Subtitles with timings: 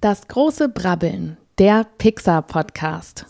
[0.00, 3.26] Das große Brabbeln, der Pixar-Podcast.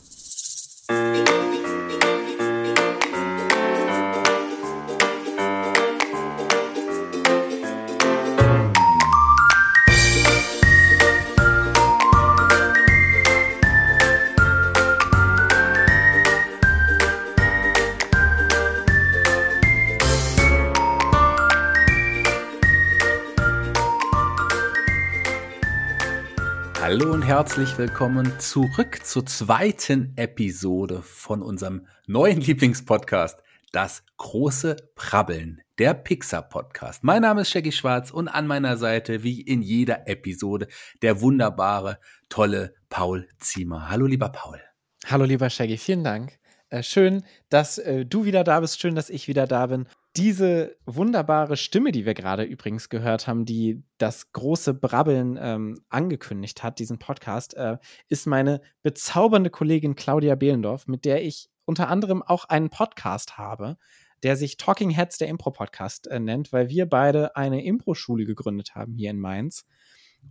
[27.29, 36.49] Herzlich willkommen zurück zur zweiten Episode von unserem neuen Lieblingspodcast, das große Prabbeln, der Pixar
[36.49, 37.05] Podcast.
[37.05, 40.69] Mein Name ist Shaggy Schwarz und an meiner Seite, wie in jeder Episode,
[41.03, 41.99] der wunderbare,
[42.31, 43.91] tolle Paul Ziemer.
[43.91, 44.63] Hallo, lieber Paul.
[45.05, 46.39] Hallo, lieber Shaggy, vielen Dank.
[46.71, 49.87] Äh, schön, dass äh, du wieder da bist, schön, dass ich wieder da bin
[50.17, 56.63] diese wunderbare Stimme, die wir gerade übrigens gehört haben, die das große Brabbeln ähm, angekündigt
[56.63, 62.23] hat, diesen Podcast, äh, ist meine bezaubernde Kollegin Claudia Behlendorf, mit der ich unter anderem
[62.23, 63.77] auch einen Podcast habe,
[64.23, 68.95] der sich Talking Heads, der Impro-Podcast, äh, nennt, weil wir beide eine Impro-Schule gegründet haben
[68.95, 69.67] hier in Mainz.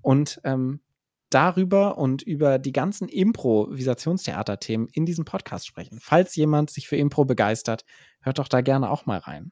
[0.01, 0.81] Und ähm,
[1.29, 5.99] darüber und über die ganzen Improvisationstheater-Themen in diesem Podcast sprechen.
[6.01, 7.85] Falls jemand sich für Impro begeistert,
[8.21, 9.51] hört doch da gerne auch mal rein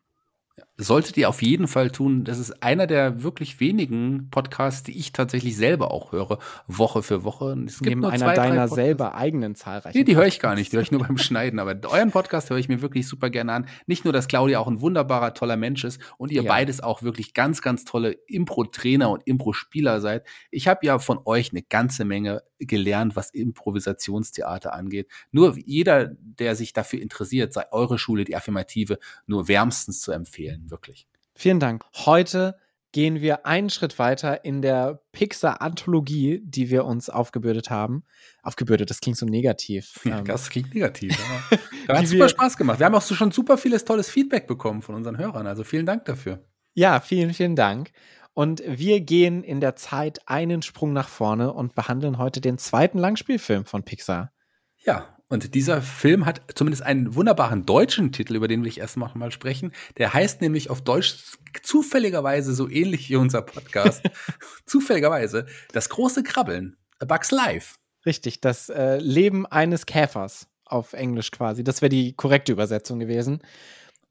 [0.57, 0.64] Ja.
[0.77, 2.25] Solltet ihr auf jeden Fall tun.
[2.25, 7.23] Das ist einer der wirklich wenigen Podcasts, die ich tatsächlich selber auch höre, Woche für
[7.23, 7.55] Woche.
[7.65, 9.97] Es gibt Neben nur einer zwei, deiner selber eigenen zahlreichen.
[9.97, 11.59] Nee, die höre ich gar nicht, die höre ich nur beim Schneiden.
[11.59, 13.67] Aber euren Podcast höre ich mir wirklich super gerne an.
[13.87, 16.51] Nicht nur, dass Claudia auch ein wunderbarer, toller Mensch ist und ihr ja.
[16.51, 20.25] beides auch wirklich ganz, ganz tolle Impro-Trainer und Impro-Spieler seid.
[20.51, 25.09] Ich habe ja von euch eine ganze Menge gelernt, was Improvisationstheater angeht.
[25.31, 30.64] Nur jeder, der sich dafür interessiert, sei eure Schule, die Affirmative, nur wärmstens zu empfehlen
[30.71, 31.07] wirklich.
[31.35, 31.83] Vielen Dank.
[31.93, 32.57] Heute
[32.95, 38.05] gehen wir einen Schritt weiter in der Pixar-Anthologie, die wir uns aufgebürdet haben.
[38.41, 39.99] Aufgebürdet, das klingt so negativ.
[40.05, 40.25] Ja, ähm.
[40.25, 41.17] das klingt negativ.
[41.87, 41.99] Ja.
[41.99, 42.79] hat super Spaß gemacht.
[42.79, 45.45] Wir haben auch so schon super vieles tolles Feedback bekommen von unseren Hörern.
[45.45, 46.43] Also vielen Dank dafür.
[46.73, 47.91] Ja, vielen, vielen Dank.
[48.33, 52.97] Und wir gehen in der Zeit einen Sprung nach vorne und behandeln heute den zweiten
[52.97, 54.31] Langspielfilm von Pixar.
[54.77, 58.97] Ja, und dieser Film hat zumindest einen wunderbaren deutschen Titel, über den will ich erst
[58.97, 59.71] mal sprechen.
[59.97, 61.15] Der heißt nämlich auf Deutsch
[61.63, 64.03] zufälligerweise so ähnlich wie unser Podcast.
[64.65, 66.77] zufälligerweise Das große Krabbeln.
[66.99, 67.75] A Bugs Life.
[68.05, 71.63] Richtig, das äh, Leben eines Käfers auf Englisch quasi.
[71.63, 73.41] Das wäre die korrekte Übersetzung gewesen.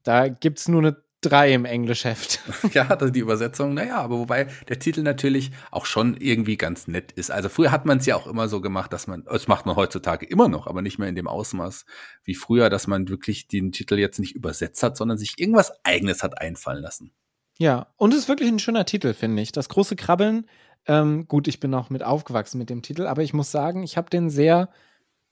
[0.03, 2.39] Da gibt es nur eine drei im Englischheft.
[2.73, 7.31] Ja, die Übersetzung, naja, aber wobei der Titel natürlich auch schon irgendwie ganz nett ist.
[7.31, 9.75] Also früher hat man es ja auch immer so gemacht, dass man, das macht man
[9.75, 11.85] heutzutage immer noch, aber nicht mehr in dem Ausmaß
[12.23, 16.23] wie früher, dass man wirklich den Titel jetzt nicht übersetzt hat, sondern sich irgendwas eigenes
[16.23, 17.11] hat einfallen lassen.
[17.57, 19.51] Ja, und es ist wirklich ein schöner Titel, finde ich.
[19.51, 20.47] Das große Krabbeln.
[20.87, 23.97] Ähm, gut, ich bin auch mit aufgewachsen mit dem Titel, aber ich muss sagen, ich
[23.97, 24.69] habe den sehr,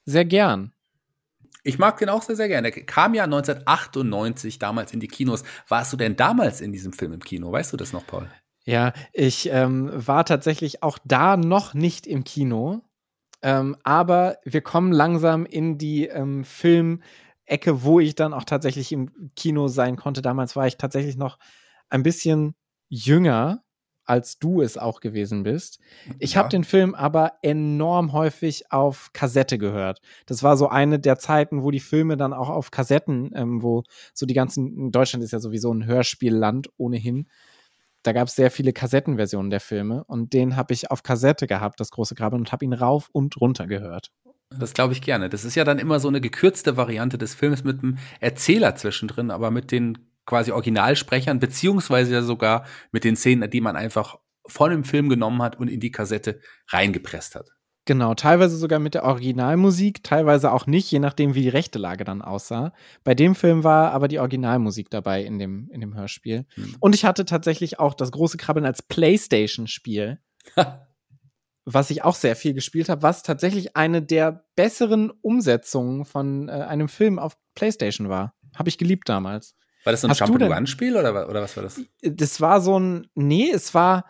[0.05, 0.71] sehr gern.
[1.63, 2.71] Ich mag den auch sehr, sehr gerne.
[2.71, 5.43] Der kam ja 1998 damals in die Kinos.
[5.67, 7.51] Warst du denn damals in diesem Film im Kino?
[7.51, 8.29] Weißt du das noch, Paul?
[8.65, 12.81] Ja, ich ähm, war tatsächlich auch da noch nicht im Kino.
[13.41, 19.31] Ähm, aber wir kommen langsam in die ähm, Filmecke, wo ich dann auch tatsächlich im
[19.35, 20.21] Kino sein konnte.
[20.21, 21.39] Damals war ich tatsächlich noch
[21.89, 22.55] ein bisschen
[22.89, 23.62] jünger
[24.05, 25.79] als du es auch gewesen bist.
[26.19, 26.39] Ich ja.
[26.39, 29.99] habe den Film aber enorm häufig auf Kassette gehört.
[30.25, 33.83] Das war so eine der Zeiten, wo die Filme dann auch auf Kassetten, ähm, wo
[34.13, 37.27] so die ganzen, Deutschland ist ja sowieso ein Hörspielland ohnehin.
[38.03, 41.79] Da gab es sehr viele Kassettenversionen der Filme und den habe ich auf Kassette gehabt,
[41.79, 44.11] das große Graben, und habe ihn rauf und runter gehört.
[44.59, 45.29] Das glaube ich gerne.
[45.29, 49.31] Das ist ja dann immer so eine gekürzte Variante des Films mit einem Erzähler zwischendrin,
[49.31, 54.71] aber mit den quasi Originalsprechern, beziehungsweise ja sogar mit den Szenen, die man einfach von
[54.71, 56.39] dem Film genommen hat und in die Kassette
[56.69, 57.49] reingepresst hat.
[57.85, 62.05] Genau, teilweise sogar mit der Originalmusik, teilweise auch nicht, je nachdem, wie die rechte Lage
[62.05, 62.71] dann aussah.
[63.03, 66.45] Bei dem Film war aber die Originalmusik dabei in dem, in dem Hörspiel.
[66.53, 66.77] Hm.
[66.79, 70.19] Und ich hatte tatsächlich auch das große Krabbeln als Playstation-Spiel,
[71.65, 76.53] was ich auch sehr viel gespielt habe, was tatsächlich eine der besseren Umsetzungen von äh,
[76.53, 78.33] einem Film auf Playstation war.
[78.55, 79.57] Habe ich geliebt damals.
[79.83, 81.81] War das so ein Jump-and-Run-Spiel oder, oder was war das?
[82.01, 84.05] Das war so ein, nee, es war,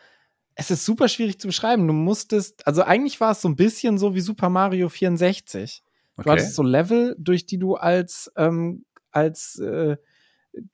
[0.55, 1.87] es ist super schwierig zu beschreiben.
[1.87, 5.83] Du musstest, also eigentlich war es so ein bisschen so wie Super Mario 64.
[6.15, 6.23] Okay.
[6.23, 9.97] Du hattest so Level, durch die du als, ähm, als äh,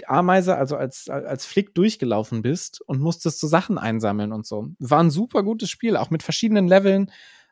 [0.06, 4.68] Ameise, also als, als Flick durchgelaufen bist und musstest so Sachen einsammeln und so.
[4.80, 7.12] War ein super gutes Spiel, auch mit verschiedenen Leveln.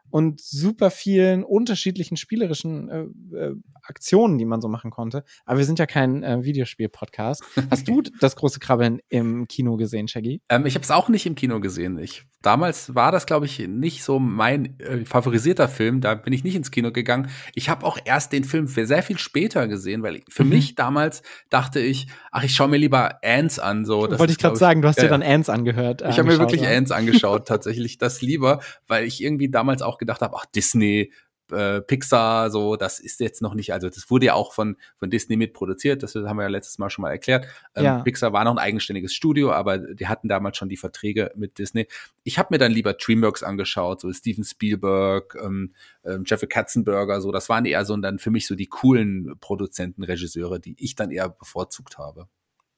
[0.09, 5.23] Und super vielen unterschiedlichen spielerischen äh, äh, Aktionen, die man so machen konnte.
[5.45, 7.43] Aber wir sind ja kein äh, Videospiel-Podcast.
[7.69, 10.41] Hast du das große Krabbeln im Kino gesehen, Shaggy?
[10.49, 11.97] Ähm, ich habe es auch nicht im Kino gesehen.
[11.97, 16.01] Ich, damals war das, glaube ich, nicht so mein äh, favorisierter Film.
[16.01, 17.29] Da bin ich nicht ins Kino gegangen.
[17.55, 20.49] Ich habe auch erst den Film sehr viel später gesehen, weil für mhm.
[20.49, 23.85] mich damals dachte ich, ach, ich schaue mir lieber Ants an.
[23.85, 26.01] So, Wollte ich gerade sagen, du hast ja, dir dann Ants angehört.
[26.01, 26.69] Ich habe mir wirklich ja.
[26.69, 31.11] Ants angeschaut, tatsächlich das lieber, weil ich irgendwie damals auch gedacht habe, ach, Disney,
[31.51, 35.09] äh, Pixar, so, das ist jetzt noch nicht, also das wurde ja auch von, von
[35.09, 37.47] Disney mitproduziert, das haben wir ja letztes Mal schon mal erklärt.
[37.75, 37.99] Ähm, ja.
[37.99, 41.87] Pixar war noch ein eigenständiges Studio, aber die hatten damals schon die Verträge mit Disney.
[42.23, 45.73] Ich habe mir dann lieber DreamWorks angeschaut, so Steven Spielberg, ähm,
[46.03, 50.03] ähm, Jeffrey Katzenberger, so, das waren eher so dann für mich so die coolen Produzenten,
[50.03, 52.27] Regisseure, die ich dann eher bevorzugt habe.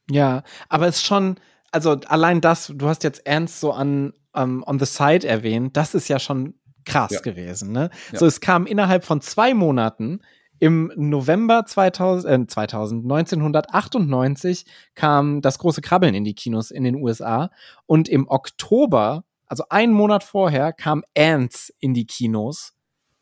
[0.10, 1.40] Ja, aber es ist schon,
[1.72, 5.76] also allein das, du hast jetzt Ernst so an um, ähm, On the Side erwähnt,
[5.76, 6.54] das ist ja schon
[6.86, 7.20] krass ja.
[7.22, 7.72] gewesen.
[7.72, 7.90] Ne?
[8.12, 8.20] Ja.
[8.20, 10.22] So, es kam innerhalb von zwei Monaten
[10.60, 16.96] im November 2000, äh, 2000, 1998 kam das große Krabbeln in die Kinos in den
[16.96, 17.50] USA
[17.86, 22.74] und im Oktober, also einen Monat vorher, kam Ants in die Kinos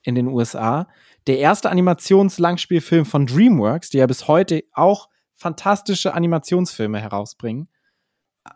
[0.02, 0.88] in den USA.
[1.28, 7.70] Der erste Animationslangspielfilm von DreamWorks, die ja bis heute auch fantastische Animationsfilme herausbringen.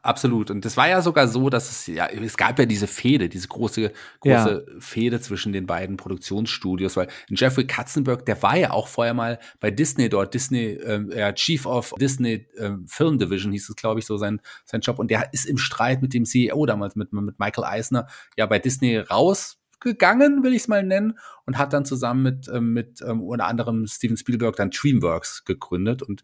[0.03, 0.51] Absolut.
[0.51, 3.47] Und das war ja sogar so, dass es ja, es gab ja diese Fehde, diese
[3.47, 4.79] große, große ja.
[4.79, 9.71] Fehde zwischen den beiden Produktionsstudios, weil Jeffrey Katzenberg, der war ja auch vorher mal bei
[9.71, 14.05] Disney dort, Disney, ähm, ja, Chief of Disney ähm, Film Division hieß es, glaube ich,
[14.05, 14.99] so sein, sein Job.
[14.99, 18.07] Und der ist im Streit mit dem CEO damals, mit, mit Michael Eisner,
[18.37, 22.73] ja, bei Disney rausgegangen, will ich es mal nennen, und hat dann zusammen mit, ähm,
[22.73, 26.23] mit ähm, unter anderem Steven Spielberg dann Dreamworks gegründet und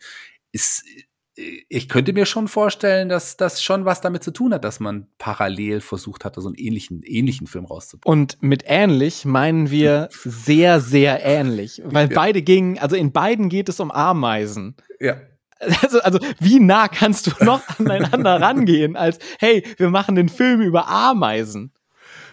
[0.51, 0.83] ist
[1.37, 5.07] ich könnte mir schon vorstellen, dass das schon was damit zu tun hat, dass man
[5.19, 8.11] parallel versucht hatte, so einen ähnlichen, ähnlichen Film rauszubringen.
[8.11, 11.81] Und mit ähnlich meinen wir sehr, sehr ähnlich.
[11.85, 12.15] Weil ja.
[12.15, 14.75] beide gingen, also in beiden geht es um Ameisen.
[14.99, 15.17] Ja.
[15.59, 20.61] Also, also, wie nah kannst du noch aneinander rangehen, als, hey, wir machen den Film
[20.61, 21.71] über Ameisen?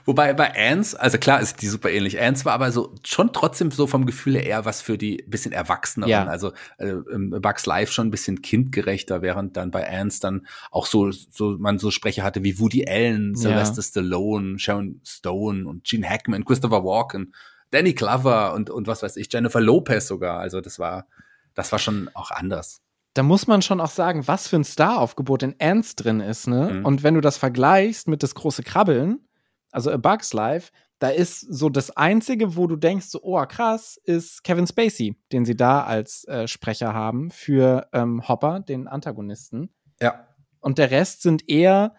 [0.05, 2.21] Wobei bei Ants, also klar ist die super ähnlich.
[2.21, 6.11] Ants war aber so schon trotzdem so vom Gefühl eher was für die bisschen Erwachseneren.
[6.11, 6.27] Ja.
[6.27, 6.95] Also äh,
[7.41, 11.79] Bugs Life schon ein bisschen kindgerechter, während dann bei Ants dann auch so, so man
[11.79, 13.83] so Sprecher hatte wie Woody Allen, Sylvester ja.
[13.83, 17.35] Stallone, Sharon Stone und Gene Hackman, Christopher Walken,
[17.71, 20.39] Danny Glover und, und was weiß ich, Jennifer Lopez sogar.
[20.39, 21.07] Also das war,
[21.55, 22.83] das war schon auch anders
[23.15, 26.81] da muss man schon auch sagen, was für ein Staraufgebot in Ants drin ist, ne?
[26.81, 26.85] Mhm.
[26.85, 29.21] Und wenn du das vergleichst mit das große Krabbeln,
[29.75, 34.01] also A Bug's Life, da ist so das Einzige, wo du denkst, so, oh krass,
[34.05, 39.75] ist Kevin Spacey, den sie da als äh, Sprecher haben für ähm, Hopper, den Antagonisten.
[40.01, 40.29] Ja.
[40.61, 41.95] Und der Rest sind eher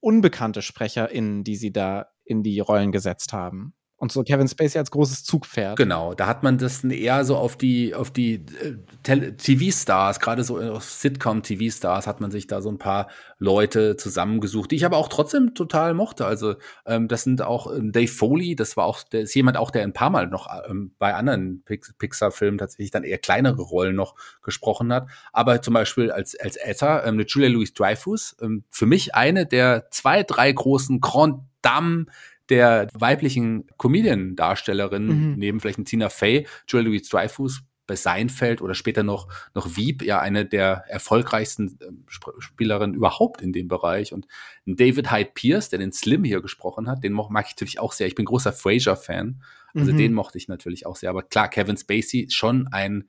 [0.00, 3.74] unbekannte SprecherInnen, die sie da in die Rollen gesetzt haben.
[4.04, 5.78] Und so Kevin Spacey als großes Zugpferd.
[5.78, 10.78] Genau, da hat man das eher so auf die, auf die äh, TV-Stars, gerade so
[10.78, 13.08] Sitcom-TV-Stars hat man sich da so ein paar
[13.38, 16.26] Leute zusammengesucht, die ich aber auch trotzdem total mochte.
[16.26, 19.70] Also ähm, das sind auch ähm, Dave Foley, das war auch, der ist jemand auch,
[19.70, 24.16] der ein paar Mal noch ähm, bei anderen Pixar-Filmen tatsächlich dann eher kleinere Rollen noch
[24.42, 25.08] gesprochen hat.
[25.32, 29.90] Aber zum Beispiel als, als Etta, ähm, eine Julia Louis-Dreyfus, ähm, für mich eine der
[29.90, 32.06] zwei, drei großen Grand Dames
[32.50, 35.34] der weiblichen Comedian-Darstellerin, mhm.
[35.36, 40.20] neben vielleicht ein Tina Fey, Julia Louis-Dreyfus, bei Seinfeld oder später noch, noch Wieb, ja
[40.20, 44.12] eine der erfolgreichsten ähm, Spielerinnen überhaupt in dem Bereich.
[44.12, 44.26] Und
[44.64, 48.06] David Hyde Pierce, der den Slim hier gesprochen hat, den mag ich natürlich auch sehr.
[48.06, 49.42] Ich bin großer Frasier-Fan.
[49.74, 49.98] Also mhm.
[49.98, 51.10] den mochte ich natürlich auch sehr.
[51.10, 53.08] Aber klar, Kevin Spacey schon ein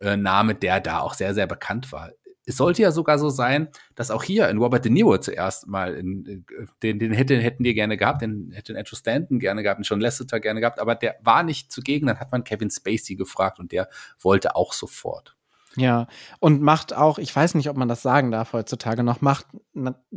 [0.00, 2.10] äh, Name, der da auch sehr, sehr bekannt war
[2.48, 5.94] es sollte ja sogar so sein, dass auch hier in Robert De Niro zuerst mal
[5.94, 6.46] in,
[6.82, 10.00] den, den hätte, hätten die gerne gehabt, den hätte Andrew Stanton gerne gehabt, den John
[10.00, 12.06] Lasseter gerne gehabt, aber der war nicht zugegen.
[12.06, 13.88] Dann hat man Kevin Spacey gefragt und der
[14.18, 15.36] wollte auch sofort.
[15.76, 16.06] Ja,
[16.40, 19.46] und macht auch, ich weiß nicht, ob man das sagen darf heutzutage noch, macht,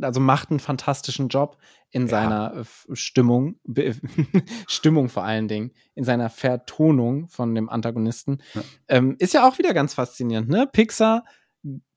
[0.00, 1.58] also macht einen fantastischen Job
[1.90, 2.08] in ja.
[2.08, 3.60] seiner Stimmung,
[4.66, 8.40] Stimmung vor allen Dingen, in seiner Vertonung von dem Antagonisten.
[8.54, 8.62] Ja.
[8.88, 10.66] Ähm, ist ja auch wieder ganz faszinierend, ne?
[10.72, 11.24] Pixar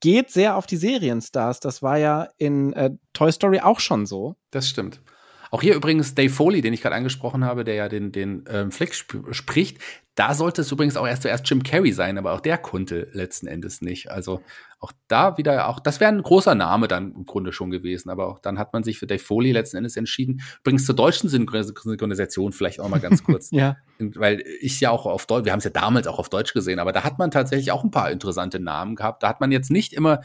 [0.00, 1.60] geht sehr auf die Serienstars.
[1.60, 4.36] Das war ja in äh, Toy Story auch schon so.
[4.50, 5.00] Das stimmt.
[5.50, 8.70] Auch hier übrigens Dave Foley, den ich gerade angesprochen habe, der ja den, den ähm,
[8.70, 9.78] Flick sp spricht.
[10.16, 13.46] Da sollte es übrigens auch erst zuerst Jim Carrey sein, aber auch der konnte letzten
[13.46, 14.10] Endes nicht.
[14.10, 14.40] Also
[14.80, 18.08] auch da wieder, auch das wäre ein großer Name dann im Grunde schon gewesen.
[18.08, 20.40] Aber auch dann hat man sich für Dave Foley letzten Endes entschieden.
[20.60, 23.50] Übrigens zur deutschen Synchronisation vielleicht auch mal ganz kurz.
[23.50, 23.76] ja.
[23.98, 26.78] Weil ich ja auch auf Deutsch, wir haben es ja damals auch auf Deutsch gesehen,
[26.78, 29.22] aber da hat man tatsächlich auch ein paar interessante Namen gehabt.
[29.22, 30.22] Da hat man jetzt nicht immer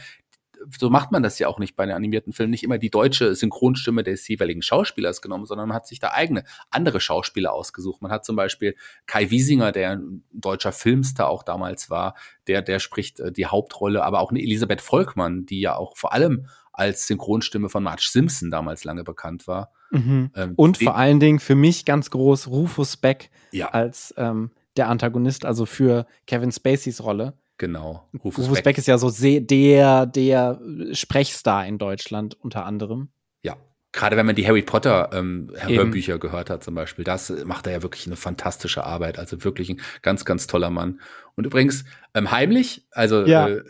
[0.77, 3.35] so macht man das ja auch nicht bei den animierten Filmen, nicht immer die deutsche
[3.35, 8.01] Synchronstimme des jeweiligen Schauspielers genommen, sondern man hat sich da eigene, andere Schauspieler ausgesucht.
[8.01, 8.75] Man hat zum Beispiel
[9.05, 12.15] Kai Wiesinger, der ein deutscher Filmstar auch damals war,
[12.47, 16.13] der, der spricht äh, die Hauptrolle, aber auch eine Elisabeth Volkmann, die ja auch vor
[16.13, 19.71] allem als Synchronstimme von Marge Simpson damals lange bekannt war.
[19.91, 20.31] Mhm.
[20.35, 23.69] Ähm, Und vor allen Dingen für mich ganz groß Rufus Beck ja.
[23.69, 27.33] als ähm, der Antagonist, also für Kevin Spaceys Rolle.
[27.61, 28.09] Genau.
[28.15, 28.63] Rufus, Rufus Beck.
[28.63, 28.77] Beck.
[28.79, 30.59] ist ja so der, der
[30.93, 33.09] Sprechstar in Deutschland unter anderem.
[33.43, 33.55] Ja,
[33.93, 37.73] gerade wenn man die Harry Potter ähm, Hörbücher gehört hat zum Beispiel, das macht er
[37.73, 39.19] ja wirklich eine fantastische Arbeit.
[39.19, 41.01] Also wirklich ein ganz, ganz toller Mann.
[41.35, 41.83] Und übrigens
[42.13, 43.47] ähm, heimlich, also ja.
[43.47, 43.63] äh,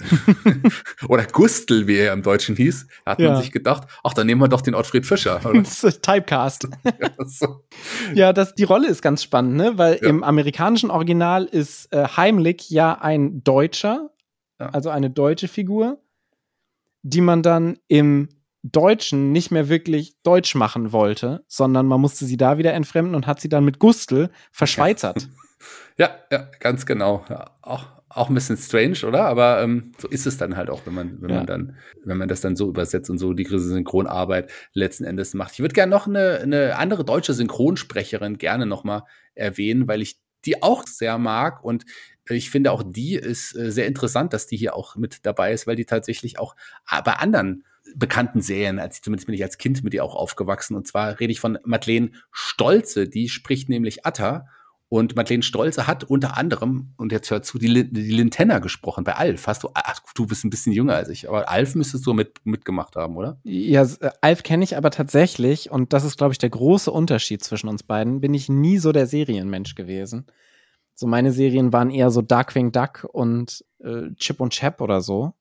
[1.07, 3.31] oder Gustl, wie er im Deutschen hieß, hat ja.
[3.31, 5.39] man sich gedacht, ach, dann nehmen wir doch den Ottfried Fischer.
[5.53, 6.67] das ist Typecast.
[8.13, 9.77] ja, das, die Rolle ist ganz spannend, ne?
[9.77, 10.09] Weil ja.
[10.09, 14.09] im amerikanischen Original ist äh, Heimlich ja ein Deutscher,
[14.57, 16.03] also eine deutsche Figur,
[17.01, 18.29] die man dann im
[18.63, 23.27] Deutschen nicht mehr wirklich deutsch machen wollte, sondern man musste sie da wieder entfremden und
[23.27, 25.27] hat sie dann mit Gustl verschweizert.
[25.97, 27.23] Ja, ja, ganz genau.
[27.29, 29.25] Ja, auch, auch ein bisschen strange, oder?
[29.25, 31.35] Aber ähm, so ist es dann halt auch, wenn man, wenn ja.
[31.37, 35.53] man dann, wenn man das dann so übersetzt und so die Synchronarbeit letzten Endes macht.
[35.53, 39.03] Ich würde gerne noch eine, eine andere deutsche Synchronsprecherin gerne noch mal
[39.35, 41.85] erwähnen, weil ich die auch sehr mag und
[42.27, 45.67] ich finde auch die ist äh, sehr interessant, dass die hier auch mit dabei ist,
[45.67, 46.55] weil die tatsächlich auch
[46.89, 50.75] äh, bei anderen bekannten Serien, als zumindest bin ich als Kind mit ihr auch aufgewachsen.
[50.75, 54.47] Und zwar rede ich von Madeleine Stolze, die spricht nämlich Atta.
[54.89, 59.15] Und Madeleine Stolze hat unter anderem, und jetzt hört zu, die, die Lintenna gesprochen bei
[59.15, 59.47] Alf.
[59.47, 62.45] Hast du, ach, du bist ein bisschen jünger als ich, aber Alf müsstest du mit,
[62.45, 63.39] mitgemacht haben, oder?
[63.43, 67.41] Ja, äh, Alf kenne ich aber tatsächlich, und das ist, glaube ich, der große Unterschied
[67.41, 70.25] zwischen uns beiden, bin ich nie so der Serienmensch gewesen.
[70.93, 75.33] So meine Serien waren eher so Darkwing Duck und äh, Chip und Chap oder so.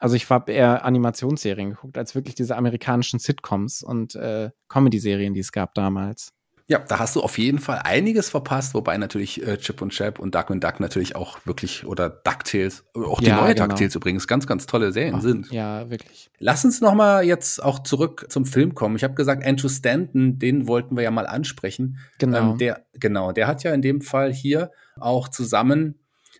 [0.00, 5.40] Also ich habe eher Animationsserien geguckt, als wirklich diese amerikanischen Sitcoms und äh, Comedy-Serien, die
[5.40, 6.32] es gab damals.
[6.70, 10.20] Ja, da hast du auf jeden Fall einiges verpasst, wobei natürlich äh, Chip und Chap
[10.20, 13.66] und Duck und Duck natürlich auch wirklich oder DuckTales, auch die ja, neue genau.
[13.66, 15.50] DuckTales übrigens ganz ganz tolle Serien Ach, sind.
[15.50, 16.30] Ja, wirklich.
[16.38, 18.94] Lass uns noch mal jetzt auch zurück zum Film kommen.
[18.94, 21.98] Ich habe gesagt, Andrew Stanton, den wollten wir ja mal ansprechen.
[22.18, 22.52] Genau.
[22.52, 25.98] Ähm, der genau, der hat ja in dem Fall hier auch zusammen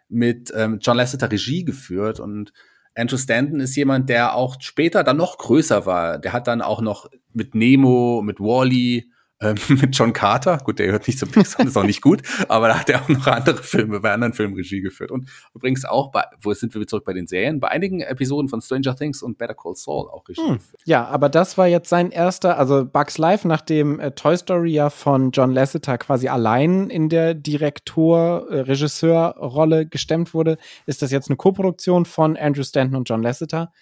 [0.08, 2.52] mit ähm, John Lasseter Regie geführt und
[3.00, 6.18] Andrew Stanton ist jemand, der auch später dann noch größer war.
[6.18, 10.92] Der hat dann auch noch mit Nemo, mit Wally, ähm, mit John Carter, gut, der
[10.92, 13.62] hört nicht so Pixar, ist auch nicht gut, aber da hat er auch noch andere
[13.62, 15.10] Filme bei anderen Filmen Regie geführt.
[15.10, 18.60] Und übrigens auch bei, wo sind wir zurück bei den Serien, bei einigen Episoden von
[18.60, 20.54] Stranger Things und Better Call Saul auch Regie hm.
[20.54, 20.82] geführt.
[20.84, 24.90] Ja, aber das war jetzt sein erster, also Bugs Life, nachdem äh, Toy Story ja
[24.90, 31.30] von John Lasseter quasi allein in der Direktor, äh, Regisseur-Rolle gestemmt wurde, ist das jetzt
[31.30, 33.72] eine Koproduktion von Andrew Stanton und John Lasseter.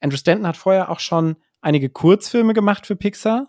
[0.00, 3.48] Andrew Stanton hat vorher auch schon einige Kurzfilme gemacht für Pixar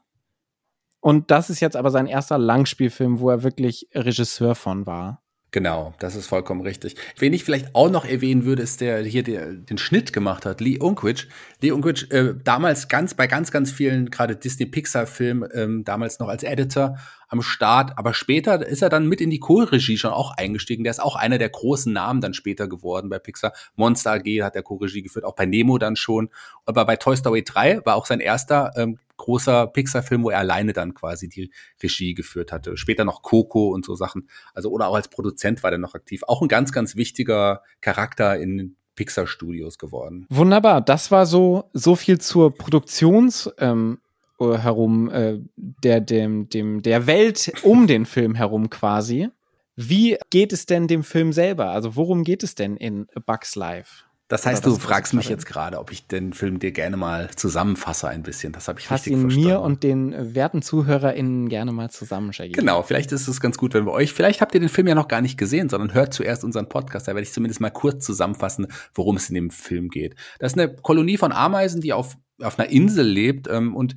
[1.02, 5.22] und das ist jetzt aber sein erster Langspielfilm, wo er wirklich Regisseur von war.
[5.54, 6.96] Genau, das ist vollkommen richtig.
[7.20, 10.62] Wen ich vielleicht auch noch erwähnen würde, ist der hier der, den Schnitt gemacht hat,
[10.62, 11.28] Lee Unkwich.
[11.62, 16.20] Lee Unkwich äh, damals ganz bei ganz ganz vielen gerade Disney Pixar Filmen ähm, damals
[16.20, 16.98] noch als Editor
[17.32, 20.84] am Start, aber später ist er dann mit in die Co-Regie schon auch eingestiegen.
[20.84, 23.54] Der ist auch einer der großen Namen dann später geworden bei Pixar.
[23.76, 26.30] Monster AG hat der Co-Regie geführt, auch bei Nemo dann schon.
[26.66, 30.74] Aber bei Toy Story 3 war auch sein erster ähm, großer Pixar-Film, wo er alleine
[30.74, 32.76] dann quasi die Regie geführt hatte.
[32.76, 34.28] Später noch Coco und so Sachen.
[34.54, 36.24] Also, oder auch als Produzent war der noch aktiv.
[36.28, 40.26] Auch ein ganz, ganz wichtiger Charakter in Pixar Studios geworden.
[40.30, 40.82] Wunderbar.
[40.82, 44.00] Das war so, so viel zur Produktions, ähm,
[44.42, 49.30] herum, äh, der, dem, dem, der Welt um den Film herum quasi.
[49.76, 51.72] Wie geht es denn dem Film selber?
[51.72, 54.04] Also worum geht es denn in A Bugs Life?
[54.32, 58.08] Das heißt, du fragst mich jetzt gerade, ob ich den Film dir gerne mal zusammenfasse
[58.08, 58.54] ein bisschen.
[58.54, 59.50] Das habe ich Fass richtig ihn verstanden.
[59.50, 62.54] mir und den werten ZuhörerInnen gerne mal zusammen, Shaggy.
[62.54, 64.96] Genau, vielleicht ist es ganz gut, wenn wir euch, vielleicht habt ihr den Film ja
[64.96, 67.10] noch gar nicht gesehen, sondern hört zuerst unseren Podcast.
[67.10, 70.16] Da werde ich zumindest mal kurz zusammenfassen, worum es in dem Film geht.
[70.40, 73.96] Das ist eine Kolonie von Ameisen, die auf, auf einer Insel lebt ähm, und äh,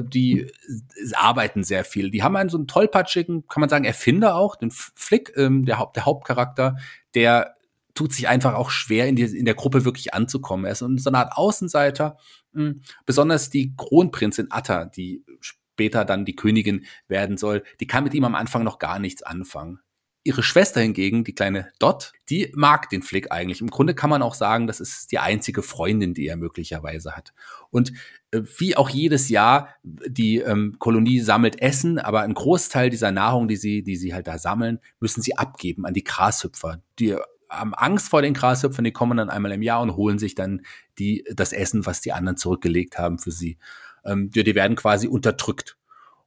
[0.00, 0.50] die
[1.14, 2.10] arbeiten sehr viel.
[2.10, 5.78] Die haben einen so einen tollpatschigen, kann man sagen, Erfinder auch, den Flick, ähm, der,
[5.78, 6.76] Haupt, der Hauptcharakter,
[7.14, 7.56] der
[7.94, 10.64] tut sich einfach auch schwer, in, die, in der Gruppe wirklich anzukommen.
[10.64, 12.16] Er ist so eine Art Außenseiter.
[12.52, 18.14] Hm, besonders die Kronprinzin Atta, die später dann die Königin werden soll, die kann mit
[18.14, 19.80] ihm am Anfang noch gar nichts anfangen.
[20.24, 23.60] Ihre Schwester hingegen, die kleine Dot, die mag den Flick eigentlich.
[23.60, 27.34] Im Grunde kann man auch sagen, das ist die einzige Freundin, die er möglicherweise hat.
[27.70, 27.92] Und
[28.30, 33.48] äh, wie auch jedes Jahr, die ähm, Kolonie sammelt Essen, aber ein Großteil dieser Nahrung,
[33.48, 37.16] die sie, die sie halt da sammeln, müssen sie abgeben an die Grashüpfer, die
[37.50, 40.62] haben Angst vor den Grashüpfern, die kommen dann einmal im Jahr und holen sich dann
[40.98, 43.58] die, das Essen, was die anderen zurückgelegt haben für sie.
[44.04, 45.76] Ähm, die, die werden quasi unterdrückt.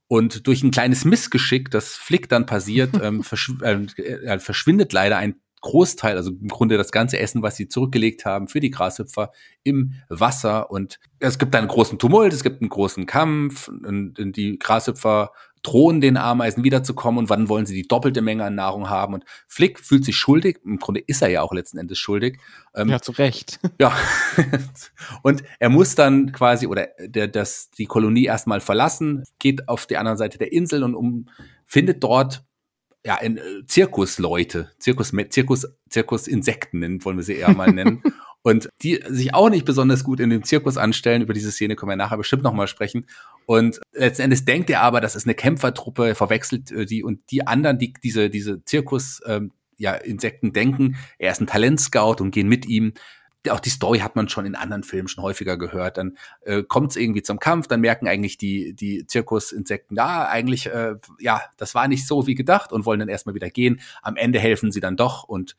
[0.08, 5.36] Und durch ein kleines Missgeschick, das Flick dann passiert, ähm, verschw äh, verschwindet leider ein
[5.62, 9.32] Großteil, also im Grunde das ganze Essen, was sie zurückgelegt haben für die Grashüpfer
[9.64, 10.70] im Wasser.
[10.70, 15.32] Und es gibt einen großen Tumult, es gibt einen großen Kampf und, und die Grashüpfer
[15.68, 19.14] drohen den Ameisen wiederzukommen und wann wollen sie die doppelte Menge an Nahrung haben.
[19.14, 22.40] Und Flick fühlt sich schuldig, im Grunde ist er ja auch letzten Endes schuldig.
[22.74, 23.60] Ähm, ja, zu Recht.
[23.80, 23.94] Ja.
[25.24, 29.98] und er muss dann quasi, oder der, das, die Kolonie erstmal verlassen, geht auf die
[29.98, 31.28] andere Seite der Insel und um,
[31.66, 32.46] findet dort
[33.06, 38.02] ja, in, äh, Zirkusleute, Zirkus, Zirkus, Zirkusinsekten wollen wir sie eher mal nennen.
[38.48, 41.22] Und die sich auch nicht besonders gut in dem Zirkus anstellen.
[41.22, 43.06] Über diese Szene können wir nachher bestimmt nochmal sprechen.
[43.46, 47.46] Und letzten Endes denkt er aber, das ist eine Kämpfertruppe, verwechselt äh, die und die
[47.46, 52.48] anderen, die diese, diese Zirkus, ähm, ja, Insekten denken, er ist ein Talentscout und gehen
[52.48, 52.94] mit ihm
[53.50, 55.98] auch die Story hat man schon in anderen Filmen schon häufiger gehört.
[55.98, 60.66] Dann äh, kommt es irgendwie zum Kampf, dann merken eigentlich die, die Zirkusinsekten, ja, eigentlich,
[60.68, 63.80] äh, ja, das war nicht so wie gedacht und wollen dann erstmal wieder gehen.
[64.02, 65.56] Am Ende helfen sie dann doch und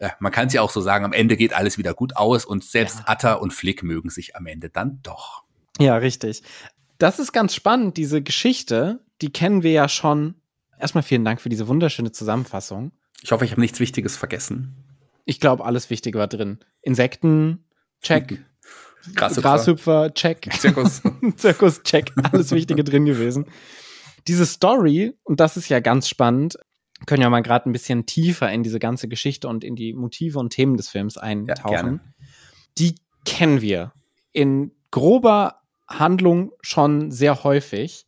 [0.00, 2.44] ja, man kann es ja auch so sagen, am Ende geht alles wieder gut aus
[2.44, 3.04] und selbst ja.
[3.06, 5.44] Atta und Flick mögen sich am Ende dann doch.
[5.78, 6.42] Ja, richtig.
[6.98, 10.34] Das ist ganz spannend, diese Geschichte, die kennen wir ja schon.
[10.78, 12.92] Erstmal vielen Dank für diese wunderschöne Zusammenfassung.
[13.22, 14.76] Ich hoffe, ich habe nichts Wichtiges vergessen.
[15.24, 16.58] Ich glaube, alles Wichtige war drin.
[16.82, 17.64] Insekten,
[18.02, 18.44] check.
[19.14, 20.48] Grashüpfer, Grashüpfer check.
[20.58, 21.02] Zirkus.
[21.36, 22.12] Zirkus, check.
[22.30, 23.46] Alles Wichtige drin gewesen.
[24.26, 26.58] Diese Story, und das ist ja ganz spannend,
[27.06, 30.38] können ja mal gerade ein bisschen tiefer in diese ganze Geschichte und in die Motive
[30.38, 32.00] und Themen des Films eintauchen.
[32.04, 32.24] Ja,
[32.78, 33.92] die kennen wir
[34.32, 38.06] in grober Handlung schon sehr häufig.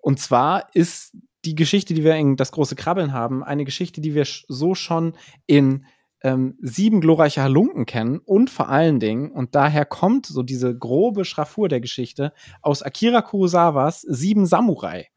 [0.00, 4.14] Und zwar ist die Geschichte, die wir in das große Krabbeln haben, eine Geschichte, die
[4.14, 5.86] wir so schon in
[6.22, 11.24] ähm, sieben glorreiche Halunken kennen und vor allen Dingen, und daher kommt so diese grobe
[11.24, 15.08] Schraffur der Geschichte, aus Akira Kurosawas Sieben Samurai.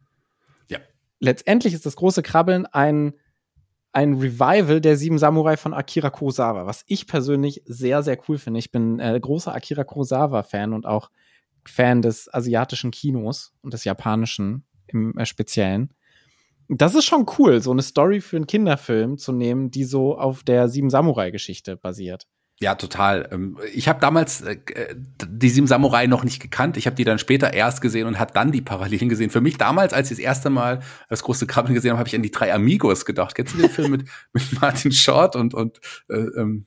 [1.25, 3.13] Letztendlich ist das große Krabbeln ein,
[3.91, 8.59] ein Revival der Sieben Samurai von Akira Kurosawa, was ich persönlich sehr, sehr cool finde.
[8.59, 11.09] Ich bin äh, großer Akira Kurosawa-Fan und auch
[11.65, 15.93] Fan des asiatischen Kinos und des japanischen im äh, Speziellen
[16.67, 20.43] das ist schon cool, so eine Story für einen Kinderfilm zu nehmen, die so auf
[20.43, 22.27] der Sieben Samurai-Geschichte basiert.
[22.61, 23.27] Ja, total.
[23.31, 24.57] Ähm, ich habe damals äh,
[24.95, 26.77] die Sieben Samurai noch nicht gekannt.
[26.77, 29.29] Ich habe die dann später erst gesehen und hat dann die Parallelen gesehen.
[29.29, 32.15] Für mich damals, als ich das erste Mal das große Krabbeln gesehen habe, habe ich
[32.15, 33.35] an die drei Amigos gedacht.
[33.35, 36.65] Kennst du den Film mit, mit Martin Short und, und äh, ähm,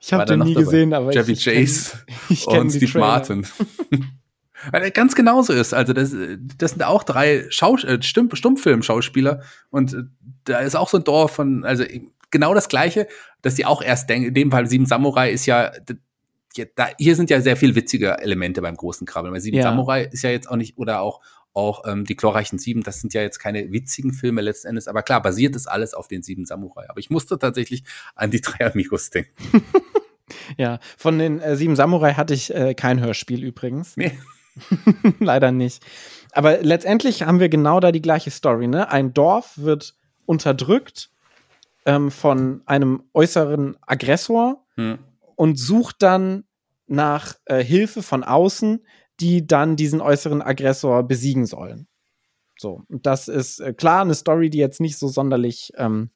[0.00, 0.64] ich habe den nie dabei?
[0.64, 3.06] gesehen, aber Chevy ich, Chase ich kenn, ich und Steve Trailer.
[3.06, 3.46] Martin.
[4.72, 5.72] Weil er ganz genauso ist.
[5.72, 6.14] Also das,
[6.56, 10.02] das sind auch drei Schaus äh, Stumm Stummfilm-Schauspieler und äh,
[10.44, 11.84] da ist auch so ein Dorf von, also
[12.30, 13.08] genau das Gleiche,
[13.42, 15.72] dass die auch erst denken, in dem Fall Sieben Samurai ist ja,
[16.74, 19.32] da, hier sind ja sehr viel witzige Elemente beim großen Krabbeln.
[19.32, 19.64] Weil Sieben ja.
[19.64, 21.20] Samurai ist ja jetzt auch nicht, oder auch,
[21.52, 25.02] auch ähm, die glorreichen Sieben, das sind ja jetzt keine witzigen Filme letzten Endes, aber
[25.02, 26.88] klar, basiert ist alles auf den Sieben Samurai.
[26.88, 29.32] Aber ich musste tatsächlich an die drei Amigos denken.
[30.56, 33.96] ja, von den äh, Sieben Samurai hatte ich äh, kein Hörspiel übrigens.
[33.96, 34.18] Nee.
[35.20, 35.84] Leider nicht.
[36.32, 38.66] Aber letztendlich haben wir genau da die gleiche Story.
[38.66, 38.90] Ne?
[38.90, 39.94] Ein Dorf wird
[40.26, 41.10] unterdrückt
[41.88, 44.98] ähm, von einem äußeren Aggressor hm.
[45.36, 46.44] und sucht dann
[46.86, 48.84] nach äh, Hilfe von außen,
[49.20, 51.88] die dann diesen äußeren Aggressor besiegen sollen.
[52.58, 56.10] So, und das ist äh, klar eine Story, die jetzt nicht so sonderlich ähm,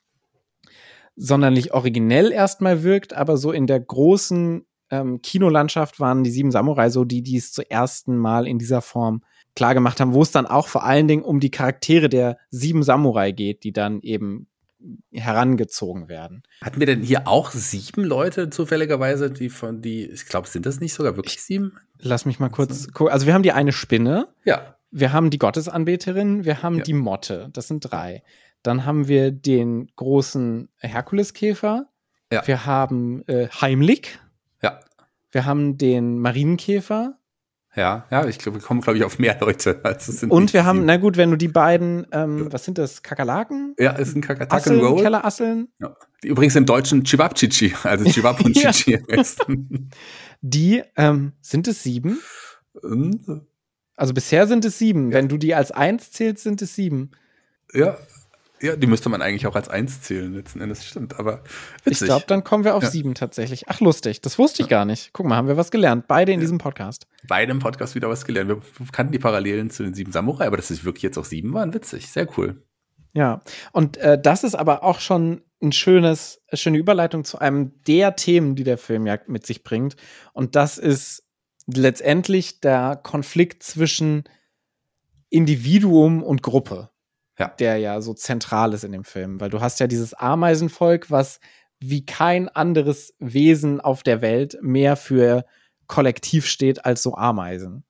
[1.16, 6.90] sonderlich originell erstmal wirkt, aber so in der großen ähm, Kinolandschaft waren die Sieben Samurai
[6.90, 9.22] so die, die es zum ersten Mal in dieser Form
[9.54, 12.82] klar gemacht haben, wo es dann auch vor allen Dingen um die Charaktere der Sieben
[12.82, 14.48] Samurai geht, die dann eben
[15.12, 16.42] herangezogen werden.
[16.62, 20.80] Hatten wir denn hier auch sieben Leute zufälligerweise, die von die, ich glaube, sind das
[20.80, 21.78] nicht sogar wirklich sieben?
[21.98, 23.12] Lass mich mal kurz gucken.
[23.12, 24.28] Also wir haben die eine Spinne.
[24.44, 24.76] Ja.
[24.90, 26.82] Wir haben die Gottesanbeterin, wir haben ja.
[26.82, 28.22] die Motte, das sind drei.
[28.62, 31.86] Dann haben wir den großen Herkuleskäfer.
[32.30, 32.46] Ja.
[32.46, 34.18] Wir haben äh, Heimlich.
[34.62, 34.80] Ja.
[35.30, 37.18] Wir haben den Marienkäfer.
[37.74, 39.80] Ja, ja, ich glaube, wir kommen, glaube ich, auf mehr Leute.
[39.82, 42.76] Als es sind Und wir haben, na gut, wenn du die beiden, ähm, was sind
[42.76, 43.74] das, Kakerlaken?
[43.78, 45.68] Ja, es sind Kakerlaken Asseln, Kellerasseln.
[45.80, 45.96] Ja.
[46.22, 48.98] Die übrigens im Deutschen Chibabchichi, also Chibab und Chichi
[50.42, 52.18] Die, ähm, sind es sieben?
[53.96, 55.11] Also bisher sind es sieben.
[55.11, 55.14] Ja.
[55.14, 57.12] Wenn du die als eins zählst, sind es sieben.
[57.72, 57.96] Ja,
[58.62, 61.18] ja, die müsste man eigentlich auch als eins zählen, letzten Endes, stimmt.
[61.18, 61.42] Aber
[61.85, 62.03] witzig.
[62.03, 62.90] Ich glaube, dann kommen wir auf ja.
[62.90, 63.68] sieben tatsächlich.
[63.68, 64.22] Ach, lustig.
[64.22, 64.79] Das wusste ich ja.
[64.79, 65.11] gar nicht.
[65.12, 66.07] Guck mal, haben wir was gelernt.
[66.07, 66.42] Beide in ja.
[66.42, 67.07] diesem Podcast.
[67.27, 68.48] Beide im Podcast wieder was gelernt.
[68.48, 68.61] Wir
[68.92, 71.75] kannten die Parallelen zu den sieben Samurai, aber dass es wirklich jetzt auch sieben waren,
[71.75, 72.09] witzig.
[72.09, 72.62] Sehr cool.
[73.14, 77.83] Ja, und äh, das ist aber auch schon ein schönes, eine schöne Überleitung zu einem
[77.87, 79.96] der Themen, die der Film ja mit sich bringt.
[80.33, 81.25] Und das ist
[81.66, 84.25] letztendlich der Konflikt zwischen
[85.29, 86.90] Individuum und Gruppe,
[87.38, 87.48] ja.
[87.48, 89.40] der ja so zentral ist in dem Film.
[89.40, 91.40] Weil du hast ja dieses Ameisenvolk, was
[91.80, 95.44] wie kein anderes Wesen auf der Welt mehr für
[95.88, 97.84] Kollektiv steht als so Ameisen.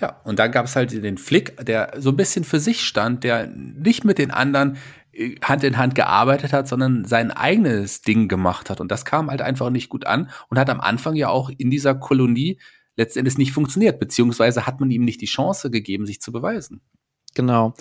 [0.00, 3.22] Ja, und dann gab es halt den Flick, der so ein bisschen für sich stand,
[3.22, 4.76] der nicht mit den anderen
[5.12, 8.80] äh, Hand in Hand gearbeitet hat, sondern sein eigenes Ding gemacht hat.
[8.80, 11.70] Und das kam halt einfach nicht gut an und hat am Anfang ja auch in
[11.70, 12.58] dieser Kolonie
[12.96, 16.80] letztendlich nicht funktioniert, beziehungsweise hat man ihm nicht die Chance gegeben, sich zu beweisen.
[17.34, 17.74] Genau.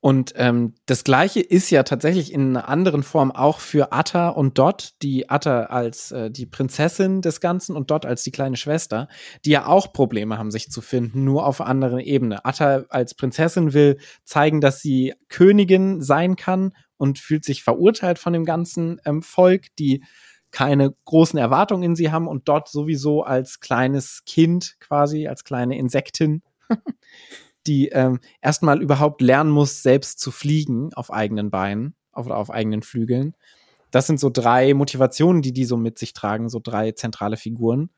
[0.00, 4.56] Und ähm, das Gleiche ist ja tatsächlich in einer anderen Form auch für Atta und
[4.56, 9.08] Dot, die Atta als äh, die Prinzessin des Ganzen und Dot als die kleine Schwester,
[9.44, 12.44] die ja auch Probleme haben, sich zu finden, nur auf anderen Ebene.
[12.44, 18.32] Atta als Prinzessin will zeigen, dass sie Königin sein kann und fühlt sich verurteilt von
[18.32, 20.04] dem ganzen ähm, Volk, die
[20.52, 25.76] keine großen Erwartungen in sie haben und Dot sowieso als kleines Kind quasi, als kleine
[25.76, 26.42] Insektin.
[27.68, 32.82] die ähm, erstmal überhaupt lernen muss, selbst zu fliegen auf eigenen Beinen auf, auf eigenen
[32.82, 33.34] Flügeln.
[33.90, 37.90] Das sind so drei Motivationen, die die so mit sich tragen, so drei zentrale Figuren.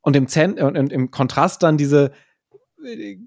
[0.00, 2.12] Und im, Zen und im Kontrast dann diese
[2.84, 3.18] äh,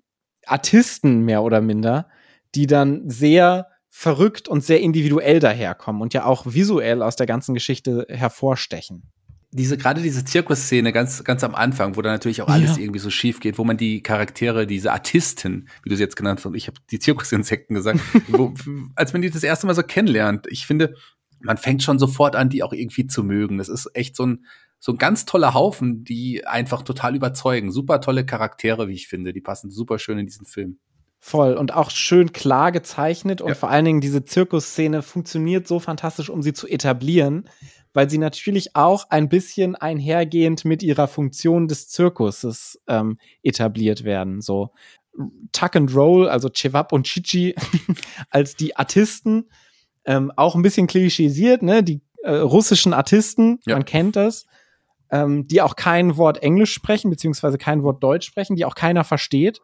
[0.45, 2.09] Artisten mehr oder minder,
[2.55, 7.53] die dann sehr verrückt und sehr individuell daherkommen und ja auch visuell aus der ganzen
[7.53, 9.13] Geschichte hervorstechen
[9.53, 12.83] diese gerade diese Zirkusszene ganz ganz am Anfang, wo da natürlich auch alles ja.
[12.83, 16.39] irgendwie so schief geht, wo man die Charaktere, diese Artisten, wie du sie jetzt genannt
[16.39, 18.53] hast, und ich habe die Zirkusinsekten gesagt, wo,
[18.95, 20.95] als man die das erste Mal so kennenlernt, ich finde,
[21.39, 23.57] man fängt schon sofort an, die auch irgendwie zu mögen.
[23.57, 24.45] Das ist echt so ein
[24.79, 27.71] so ein ganz toller Haufen, die einfach total überzeugen.
[27.71, 29.31] Super tolle Charaktere, wie ich finde.
[29.31, 30.77] Die passen super schön in diesen Film.
[31.21, 33.55] Voll und auch schön klar gezeichnet und ja.
[33.55, 37.47] vor allen Dingen diese Zirkusszene funktioniert so fantastisch, um sie zu etablieren,
[37.93, 44.41] weil sie natürlich auch ein bisschen einhergehend mit ihrer Funktion des Zirkuses ähm, etabliert werden.
[44.41, 44.71] So
[45.51, 47.55] Tuck and Roll, also Chewab und Chichi
[48.29, 49.49] als die Artisten,
[50.05, 51.83] ähm, auch ein bisschen klischeisiert, ne?
[51.83, 53.75] Die äh, russischen Artisten, ja.
[53.75, 54.45] man kennt das,
[55.11, 59.03] ähm, die auch kein Wort Englisch sprechen, beziehungsweise kein Wort Deutsch sprechen, die auch keiner
[59.03, 59.61] versteht.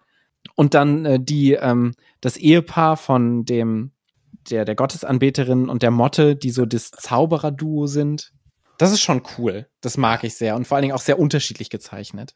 [0.55, 3.91] Und dann äh, die, ähm, das Ehepaar von dem
[4.49, 8.31] der, der Gottesanbeterin und der Motte, die so das Zaubererduo sind.
[8.77, 9.67] Das ist schon cool.
[9.81, 12.35] Das mag ich sehr und vor allen Dingen auch sehr unterschiedlich gezeichnet.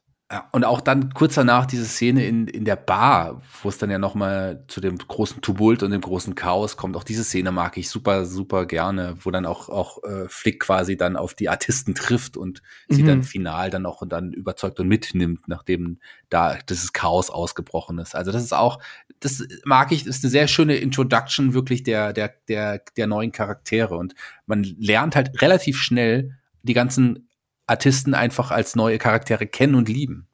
[0.52, 4.00] Und auch dann kurz danach diese Szene in, in der Bar, wo es dann ja
[4.00, 6.96] noch mal zu dem großen Tumult und dem großen Chaos kommt.
[6.96, 10.98] Auch diese Szene mag ich super, super gerne, wo dann auch, auch äh, Flick quasi
[10.98, 12.96] dann auf die Artisten trifft und mhm.
[12.96, 18.16] sie dann final dann auch dann überzeugt und mitnimmt, nachdem da dieses Chaos ausgebrochen ist.
[18.16, 18.80] Also das ist auch,
[19.20, 23.32] das mag ich, das ist eine sehr schöne Introduction wirklich der, der, der, der neuen
[23.32, 23.98] Charaktere.
[23.98, 24.16] Und
[24.46, 27.28] man lernt halt relativ schnell die ganzen
[27.74, 30.28] Artisten einfach als neue Charaktere kennen und lieben.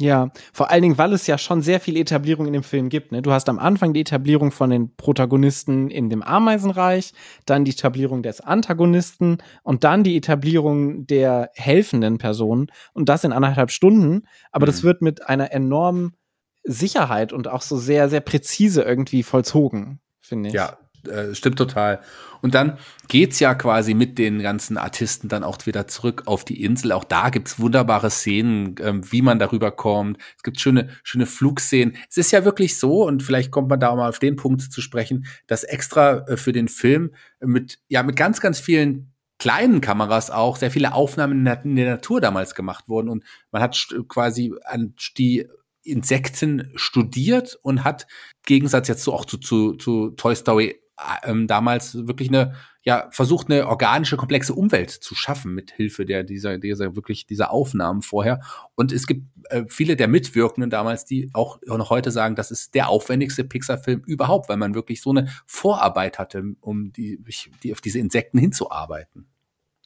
[0.00, 3.12] Ja, vor allen Dingen, weil es ja schon sehr viel Etablierung in dem Film gibt.
[3.12, 3.22] Ne?
[3.22, 7.12] Du hast am Anfang die Etablierung von den Protagonisten in dem Ameisenreich,
[7.46, 13.32] dann die Etablierung des Antagonisten und dann die Etablierung der helfenden Person und das in
[13.32, 14.26] anderthalb Stunden.
[14.50, 14.70] Aber mhm.
[14.70, 16.16] das wird mit einer enormen
[16.64, 20.54] Sicherheit und auch so sehr, sehr präzise irgendwie vollzogen, finde ich.
[20.56, 20.76] Ja,
[21.08, 22.00] äh, stimmt total.
[22.44, 26.62] Und dann geht's ja quasi mit den ganzen Artisten dann auch wieder zurück auf die
[26.62, 26.92] Insel.
[26.92, 30.18] Auch da gibt's wunderbare Szenen, ähm, wie man darüber kommt.
[30.36, 31.96] Es gibt schöne, schöne Flugszenen.
[32.10, 34.82] Es ist ja wirklich so, und vielleicht kommt man da mal auf den Punkt zu
[34.82, 40.30] sprechen, dass extra äh, für den Film mit, ja, mit ganz, ganz vielen kleinen Kameras
[40.30, 43.08] auch sehr viele Aufnahmen in der, in der Natur damals gemacht wurden.
[43.08, 45.48] Und man hat quasi an die
[45.82, 48.06] Insekten studiert und hat,
[48.44, 50.80] Gegensatz jetzt so auch zu, zu, zu Toy Story
[51.24, 56.22] ähm, damals wirklich eine, ja, versucht, eine organische, komplexe Umwelt zu schaffen mit Hilfe der,
[56.22, 58.40] dieser, dieser, wirklich dieser Aufnahmen vorher.
[58.74, 62.74] Und es gibt äh, viele der Mitwirkenden damals, die auch noch heute sagen, das ist
[62.74, 67.22] der aufwendigste Pixar-Film überhaupt, weil man wirklich so eine Vorarbeit hatte, um die,
[67.62, 69.26] die auf diese Insekten hinzuarbeiten.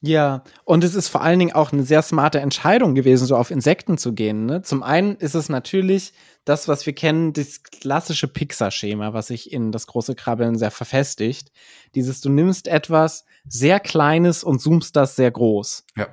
[0.00, 3.50] Ja, und es ist vor allen Dingen auch eine sehr smarte Entscheidung gewesen, so auf
[3.50, 4.46] Insekten zu gehen.
[4.46, 4.62] Ne?
[4.62, 6.12] Zum einen ist es natürlich
[6.44, 11.50] das, was wir kennen, das klassische Pixar-Schema, was sich in das große Krabbeln sehr verfestigt.
[11.96, 15.84] Dieses, du nimmst etwas sehr Kleines und zoomst das sehr groß.
[15.96, 16.06] Ja.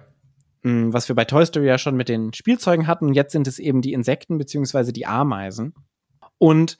[0.63, 3.13] Mm, was wir bei Toy Story ja schon mit den Spielzeugen hatten.
[3.13, 5.75] Jetzt sind es eben die Insekten beziehungsweise die Ameisen.
[6.39, 6.77] Und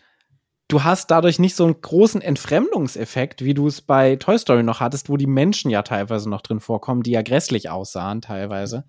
[0.68, 4.80] du hast dadurch nicht so einen großen Entfremdungseffekt, wie du es bei Toy Story noch
[4.80, 8.86] hattest, wo die Menschen ja teilweise noch drin vorkommen, die ja grässlich aussahen teilweise.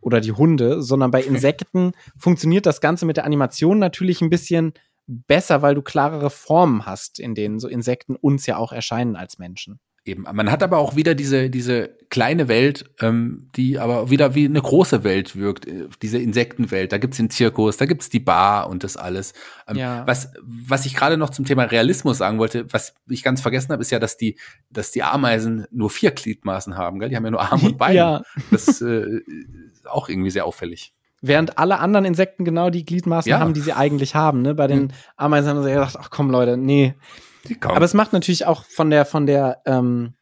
[0.00, 4.72] Oder die Hunde, sondern bei Insekten funktioniert das Ganze mit der Animation natürlich ein bisschen
[5.06, 9.38] besser, weil du klarere Formen hast, in denen so Insekten uns ja auch erscheinen als
[9.38, 9.80] Menschen.
[10.02, 10.22] Eben.
[10.32, 14.60] Man hat aber auch wieder diese, diese kleine Welt, ähm, die aber wieder wie eine
[14.60, 16.92] große Welt wirkt, äh, diese Insektenwelt.
[16.92, 19.34] Da gibt's den Zirkus, da gibt's die Bar und das alles.
[19.68, 20.06] Ähm, ja.
[20.06, 23.82] was, was ich gerade noch zum Thema Realismus sagen wollte, was ich ganz vergessen habe,
[23.82, 24.38] ist ja, dass die,
[24.70, 27.10] dass die Ameisen nur vier Gliedmaßen haben, gell?
[27.10, 27.94] Die haben ja nur Arme und Beine.
[27.94, 28.22] ja.
[28.50, 29.20] Das äh,
[29.70, 30.94] ist auch irgendwie sehr auffällig.
[31.20, 33.38] Während alle anderen Insekten genau die Gliedmaßen ja.
[33.38, 34.40] haben, die sie eigentlich haben.
[34.40, 34.54] Ne?
[34.54, 34.94] Bei den.
[35.18, 36.94] Ameisen haben sie gedacht, ach komm Leute, nee,
[37.62, 40.14] aber es macht natürlich auch von der, von der ähm,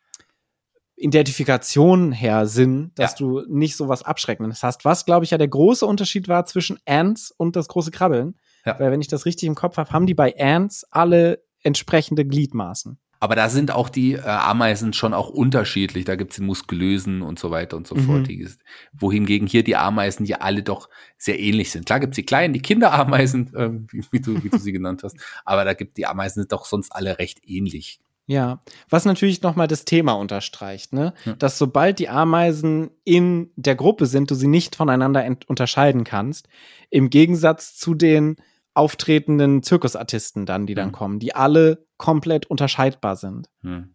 [0.97, 3.19] Identifikation her Sinn, dass ja.
[3.19, 4.85] du nicht so was Abschreckendes hast.
[4.85, 8.37] Was, glaube ich, ja der große Unterschied war zwischen Ants und das große Krabbeln.
[8.65, 8.79] Ja.
[8.79, 12.99] Weil, wenn ich das richtig im Kopf habe, haben die bei Ants alle entsprechende Gliedmaßen.
[13.21, 16.05] Aber da sind auch die äh, Ameisen schon auch unterschiedlich.
[16.05, 18.01] Da gibt's den muskulösen und so weiter und so mhm.
[18.01, 18.29] fort.
[18.29, 18.49] Die,
[18.93, 21.87] wohingegen hier die Ameisen ja alle doch sehr ähnlich sind.
[21.87, 25.17] Klar gibt's die kleinen, die Kinderameisen, äh, wie, wie, du, wie du sie genannt hast.
[25.45, 28.01] Aber da gibt die Ameisen doch sonst alle recht ähnlich.
[28.27, 31.15] Ja, was natürlich nochmal das Thema unterstreicht, ne?
[31.25, 31.33] Ja.
[31.33, 36.47] Dass sobald die Ameisen in der Gruppe sind, du sie nicht voneinander unterscheiden kannst.
[36.91, 38.37] Im Gegensatz zu den
[38.79, 40.93] auftretenden Zirkusartisten dann, die dann mhm.
[40.93, 43.49] kommen, die alle komplett unterscheidbar sind.
[43.63, 43.95] Mhm.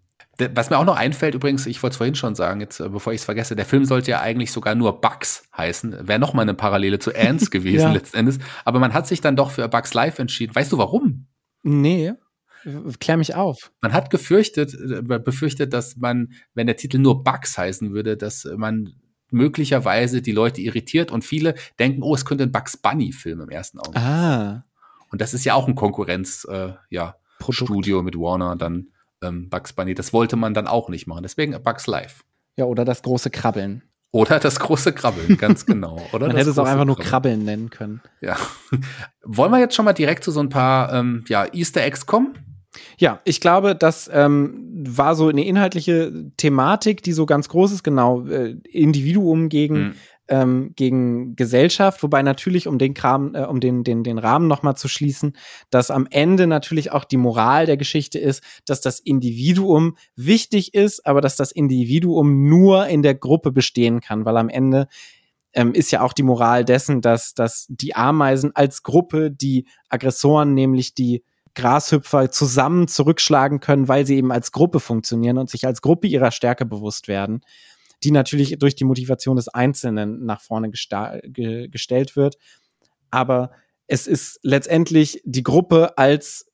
[0.56, 3.14] Was mir auch noch einfällt, übrigens, ich wollte es vorhin schon sagen, jetzt äh, bevor
[3.14, 6.08] ich es vergesse, der Film sollte ja eigentlich sogar nur Bugs heißen.
[6.08, 7.94] Wäre noch mal eine Parallele zu Ants gewesen ja.
[7.94, 8.40] letztendlich.
[8.66, 10.56] Aber man hat sich dann doch für Bugs Life entschieden.
[10.56, 11.28] Weißt du warum?
[11.62, 12.14] Nee.
[13.00, 13.72] Klär mich auf.
[13.82, 18.48] Man hat gefürchtet, äh, befürchtet, dass man, wenn der Titel nur Bugs heißen würde, dass
[18.58, 18.96] man
[19.30, 23.50] möglicherweise die Leute irritiert und viele denken, oh, es könnte ein Bugs Bunny Film im
[23.50, 24.04] ersten Augenblick.
[24.04, 24.66] Ah.
[25.14, 28.88] Und das ist ja auch ein Konkurrenz, äh, ja, Studio mit Warner, dann
[29.22, 29.94] ähm, Bugs Bunny.
[29.94, 31.22] Das wollte man dann auch nicht machen.
[31.22, 32.24] Deswegen Bugs Live.
[32.58, 33.84] Ja, oder das große Krabbeln.
[34.12, 36.02] Oder das große Krabbeln, ganz genau.
[36.14, 38.02] Oder Man hätte es auch einfach nur Krabbeln nennen können.
[38.22, 38.38] Ja.
[39.24, 42.34] Wollen wir jetzt schon mal direkt zu so ein paar ähm, ja, Easter Eggs kommen?
[42.98, 47.84] Ja, ich glaube, das ähm, war so eine inhaltliche Thematik, die so ganz groß ist,
[47.84, 49.94] genau, äh, Individuum gegen mhm
[50.28, 54.76] ähm, gegen Gesellschaft, wobei natürlich, um den Kram, äh, um den, den, den Rahmen nochmal
[54.76, 55.36] zu schließen,
[55.70, 61.06] dass am Ende natürlich auch die Moral der Geschichte ist, dass das Individuum wichtig ist,
[61.06, 64.88] aber dass das Individuum nur in der Gruppe bestehen kann, weil am Ende
[65.54, 70.54] ähm, ist ja auch die Moral dessen, dass, dass die Ameisen als Gruppe die Aggressoren,
[70.54, 75.82] nämlich die Grashüpfer zusammen zurückschlagen können, weil sie eben als Gruppe funktionieren und sich als
[75.82, 77.42] Gruppe ihrer Stärke bewusst werden
[78.04, 82.38] die natürlich durch die Motivation des Einzelnen nach vorne ge gestellt wird.
[83.12, 83.52] Aber
[83.88, 86.46] es ist letztendlich die Gruppe als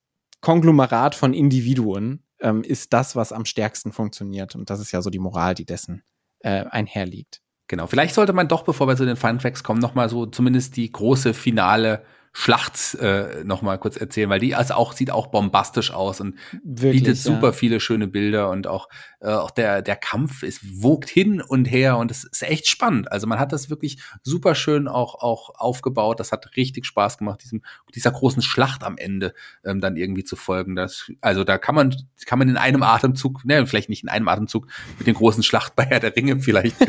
[0.41, 4.55] Konglomerat von Individuen ähm, ist das, was am stärksten funktioniert.
[4.55, 6.03] Und das ist ja so die Moral, die dessen
[6.39, 7.41] äh, einherliegt.
[7.67, 7.87] Genau.
[7.87, 10.75] Vielleicht sollte man doch, bevor wir zu den Fun Facts kommen, noch mal so zumindest
[10.75, 15.27] die große finale Schlacht äh, noch mal kurz erzählen, weil die also auch sieht auch
[15.27, 17.51] bombastisch aus und Wirklich, bietet super ja.
[17.53, 18.87] viele schöne Bilder und auch
[19.19, 23.11] äh, auch der der Kampf ist wogt hin und her und es ist echt spannend.
[23.11, 26.19] Also man hat das wirklich super schön auch auch aufgebaut.
[26.19, 27.63] Das hat richtig Spaß gemacht, diesem
[27.95, 29.33] dieser großen Schlacht am Ende
[29.65, 30.75] ähm, dann irgendwie zu folgen.
[30.75, 34.27] Das also da kann man kann man in einem Atemzug, ne, vielleicht nicht in einem
[34.27, 36.75] Atemzug mit den großen Schlacht bei Herr der Ringe vielleicht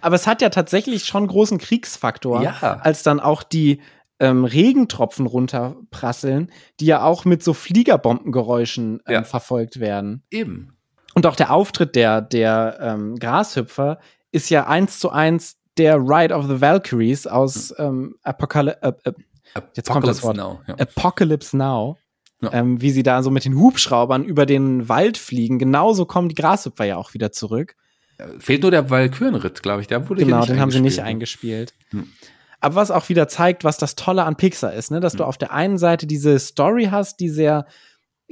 [0.00, 2.80] Aber es hat ja tatsächlich schon großen Kriegsfaktor, ja.
[2.82, 3.80] als dann auch die
[4.20, 9.22] ähm, Regentropfen runterprasseln, die ja auch mit so Fliegerbombengeräuschen ähm, ja.
[9.24, 10.22] verfolgt werden.
[10.30, 10.76] Eben.
[11.14, 13.98] Und auch der Auftritt der, der ähm, Grashüpfer
[14.30, 18.82] ist ja eins zu eins der Ride of the Valkyries aus ähm, Apocalypse.
[18.82, 20.36] Äh, äh, jetzt kommt das Wort.
[20.36, 20.74] Now, ja.
[20.74, 21.96] Apocalypse Now.
[22.42, 22.54] Ja.
[22.54, 25.58] Ähm, wie sie da so mit den Hubschraubern über den Wald fliegen.
[25.58, 27.76] Genauso kommen die Grashüpfer ja auch wieder zurück.
[28.38, 29.86] Fehlt nur der Walkürenritt, glaube ich.
[29.86, 31.74] Der wurde genau, den haben sie nicht eingespielt.
[31.90, 32.08] Hm.
[32.60, 35.00] Aber was auch wieder zeigt, was das Tolle an Pixar ist, ne?
[35.00, 35.18] dass hm.
[35.18, 37.66] du auf der einen Seite diese Story hast, die sehr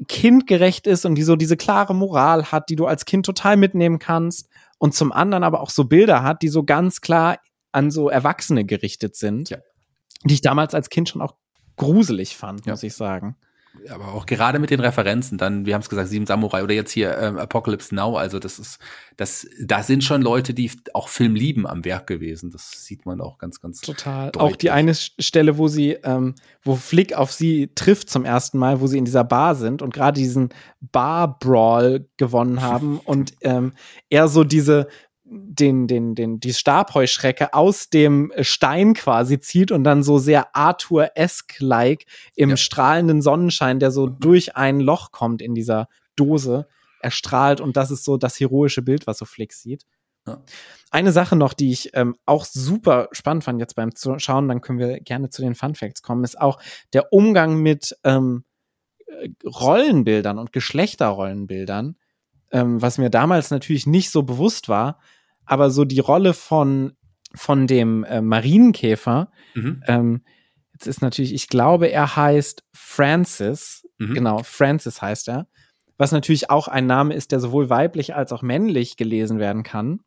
[0.07, 3.98] kindgerecht ist und die so diese klare Moral hat, die du als Kind total mitnehmen
[3.98, 4.48] kannst
[4.79, 7.38] und zum anderen aber auch so Bilder hat, die so ganz klar
[7.72, 9.59] an so Erwachsene gerichtet sind, ja.
[10.24, 11.35] die ich damals als Kind schon auch
[11.77, 12.72] gruselig fand, ja.
[12.72, 13.37] muss ich sagen
[13.90, 16.90] aber auch gerade mit den Referenzen, dann, wir haben es gesagt, Sieben Samurai oder jetzt
[16.90, 18.78] hier ähm, Apocalypse Now, also das ist,
[19.16, 22.50] das, da sind schon Leute, die auch Film lieben am Werk gewesen.
[22.50, 24.33] Das sieht man auch ganz, ganz total.
[24.33, 24.42] Deutlich.
[24.42, 28.81] Auch die eine Stelle, wo sie, ähm, wo Flick auf sie trifft zum ersten Mal,
[28.81, 30.50] wo sie in dieser Bar sind und gerade diesen
[30.81, 33.72] Bar Brawl gewonnen haben und ähm,
[34.11, 34.88] er so diese
[35.30, 42.06] den, den, den, die Stabheuschrecke aus dem Stein quasi zieht und dann so sehr Arthur-esque-like
[42.34, 42.56] im ja.
[42.56, 46.66] strahlenden Sonnenschein, der so durch ein Loch kommt in dieser Dose,
[47.00, 49.84] erstrahlt und das ist so das heroische Bild, was so Flick sieht.
[50.26, 50.42] Ja.
[50.90, 54.78] Eine Sache noch, die ich ähm, auch super spannend fand jetzt beim Schauen, dann können
[54.78, 56.60] wir gerne zu den Fun Facts kommen, ist auch
[56.92, 58.44] der Umgang mit ähm,
[59.06, 61.96] äh, Rollenbildern und Geschlechterrollenbildern,
[62.50, 64.98] ähm, was mir damals natürlich nicht so bewusst war,
[65.48, 66.92] aber so die Rolle von,
[67.34, 69.82] von dem äh, Marienkäfer, mhm.
[69.87, 70.24] ähm,
[70.72, 74.14] jetzt ist natürlich, ich glaube, er heißt Francis, mhm.
[74.14, 75.48] genau, Francis heißt er,
[75.96, 80.00] was natürlich auch ein Name ist, der sowohl weiblich als auch männlich gelesen werden kann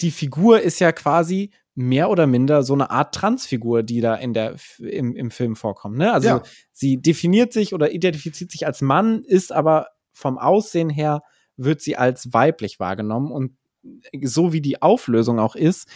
[0.00, 4.32] die Figur ist ja quasi mehr oder minder so eine Art Transfigur, die da in
[4.32, 5.98] der, im, im Film vorkommt.
[5.98, 6.12] Ne?
[6.12, 6.42] Also ja.
[6.72, 11.22] sie definiert sich oder identifiziert sich als Mann, ist aber vom Aussehen her
[11.56, 13.56] wird sie als weiblich wahrgenommen und
[14.22, 15.88] so wie die Auflösung auch ist,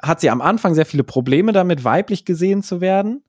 [0.00, 3.24] hat sie am Anfang sehr viele Probleme damit, weiblich gesehen zu werden,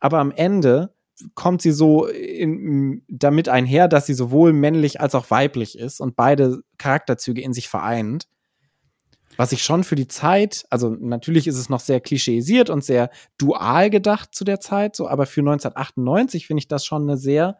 [0.00, 0.94] aber am Ende
[1.34, 6.16] kommt sie so in, damit einher, dass sie sowohl männlich als auch weiblich ist und
[6.16, 8.28] beide Charakterzüge in sich vereint.
[9.36, 13.10] Was ich schon für die Zeit, also natürlich ist es noch sehr klischeisiert und sehr
[13.38, 17.58] dual gedacht zu der Zeit, so, aber für 1998 finde ich das schon eine sehr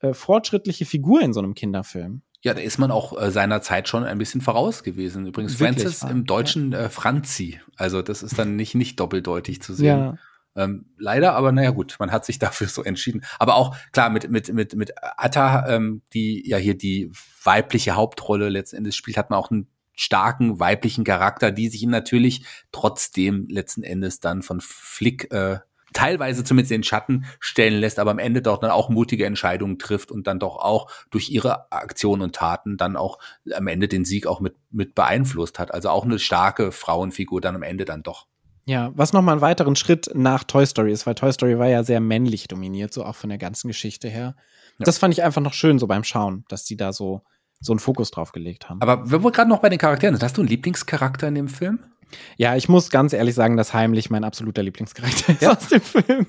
[0.00, 2.22] äh, fortschrittliche Figur in so einem Kinderfilm.
[2.42, 5.26] Ja, da ist man auch äh, seiner Zeit schon ein bisschen voraus gewesen.
[5.26, 6.10] Übrigens, Wirklich, Francis ja.
[6.10, 7.60] im Deutschen äh, Franzi.
[7.76, 9.98] Also das ist dann nicht, nicht doppeldeutig zu sehen.
[9.98, 10.18] Ja.
[10.56, 13.22] Ähm, leider, aber naja gut, man hat sich dafür so entschieden.
[13.38, 17.10] Aber auch klar mit mit mit mit Atta, ähm, die ja hier die
[17.42, 22.44] weibliche Hauptrolle letzten Endes spielt, hat man auch einen starken weiblichen Charakter, die sich natürlich
[22.70, 25.58] trotzdem letzten Endes dann von Flick äh,
[25.96, 29.78] teilweise zumindest in den Schatten stellen lässt, aber am Ende doch dann auch mutige Entscheidungen
[29.78, 33.18] trifft und dann doch auch durch ihre Aktionen und Taten dann auch
[33.54, 35.72] am Ende den Sieg auch mit, mit beeinflusst hat.
[35.72, 38.26] Also auch eine starke Frauenfigur dann am Ende dann doch.
[38.66, 41.82] Ja, was nochmal einen weiteren Schritt nach Toy Story ist, weil Toy Story war ja
[41.82, 44.34] sehr männlich dominiert, so auch von der ganzen Geschichte her.
[44.78, 44.84] Ja.
[44.84, 47.22] Das fand ich einfach noch schön so beim Schauen, dass die da so
[47.60, 48.82] so einen Fokus drauf gelegt haben.
[48.82, 51.48] Aber wenn wir gerade noch bei den Charakteren sind, hast du einen Lieblingscharakter in dem
[51.48, 51.78] Film?
[52.36, 55.56] Ja, ich muss ganz ehrlich sagen, dass Heimlich mein absoluter Lieblingscharakter ist ja.
[55.56, 56.26] aus dem Film.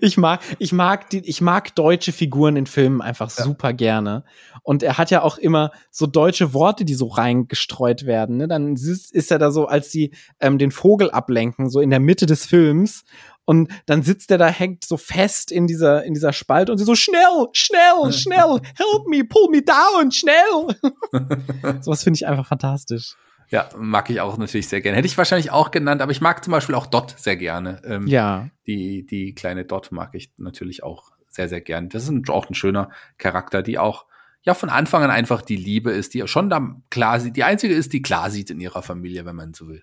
[0.00, 3.44] ich mag, ich mag die, ich mag deutsche Figuren in Filmen einfach ja.
[3.44, 4.24] super gerne.
[4.62, 8.36] Und er hat ja auch immer so deutsche Worte, die so reingestreut werden.
[8.36, 8.48] Ne?
[8.48, 12.00] Dann ist, ist er da so, als sie ähm, den Vogel ablenken, so in der
[12.00, 13.04] Mitte des Films.
[13.44, 16.84] Und dann sitzt er da, hängt so fest in dieser, in dieser Spalte und sie
[16.84, 20.76] so, schnell, schnell, schnell, help me, pull me down, schnell.
[21.80, 23.14] Sowas finde ich einfach fantastisch.
[23.50, 24.98] Ja, mag ich auch natürlich sehr gerne.
[24.98, 27.80] Hätte ich wahrscheinlich auch genannt, aber ich mag zum Beispiel auch Dot sehr gerne.
[27.84, 28.48] Ähm, ja.
[28.66, 31.88] Die, die kleine Dot mag ich natürlich auch sehr, sehr gern.
[31.88, 34.06] Das ist ein, auch ein schöner Charakter, die auch
[34.42, 37.74] ja von Anfang an einfach die Liebe ist, die schon da klar sieht, die einzige
[37.74, 39.82] ist, die klar sieht in ihrer Familie, wenn man so will.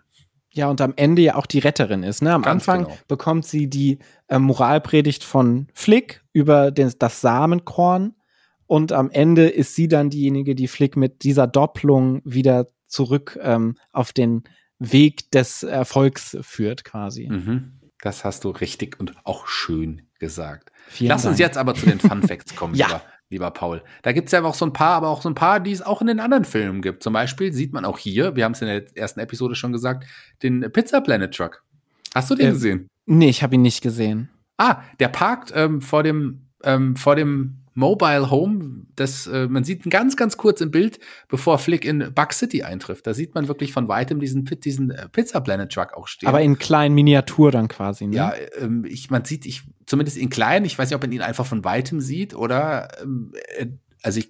[0.55, 2.21] Ja, und am Ende ja auch die Retterin ist.
[2.21, 2.33] Ne?
[2.33, 2.97] Am Ganz Anfang genau.
[3.09, 3.99] bekommt sie die
[4.29, 8.15] äh, Moralpredigt von Flick über den, das Samenkorn.
[8.65, 13.77] Und am Ende ist sie dann diejenige, die Flick mit dieser Doppelung wieder zurück ähm,
[13.91, 14.43] auf den
[14.79, 17.29] Weg des Erfolgs führt, quasi.
[17.29, 17.73] Mhm.
[18.01, 20.71] Das hast du richtig und auch schön gesagt.
[20.87, 21.33] Vielen Lass Dank.
[21.33, 22.75] uns jetzt aber zu den Fun Facts kommen.
[22.75, 22.87] ja.
[22.87, 23.83] Lieber lieber Paul.
[24.03, 25.81] Da gibt es ja auch so ein paar, aber auch so ein paar, die es
[25.81, 27.03] auch in den anderen Filmen gibt.
[27.03, 30.05] Zum Beispiel sieht man auch hier, wir haben es in der ersten Episode schon gesagt,
[30.43, 31.63] den Pizza Planet Truck.
[32.13, 32.87] Hast du den äh, gesehen?
[33.05, 34.29] Nee, ich habe ihn nicht gesehen.
[34.57, 39.83] Ah, der parkt ähm, vor dem, ähm, vor dem Mobile Home, das, äh, man sieht
[39.89, 43.05] ganz, ganz kurz im Bild, bevor Flick in Bug City eintrifft.
[43.05, 46.29] Da sieht man wirklich von weitem diesen, diesen äh, Pizza Planet Truck auch stehen.
[46.29, 48.15] Aber in kleinen Miniatur dann quasi, ne?
[48.15, 51.21] Ja, ähm, ich, man sieht, ich, zumindest in klein, ich weiß nicht, ob man ihn
[51.21, 53.67] einfach von weitem sieht oder, ähm, äh,
[54.01, 54.29] also ich,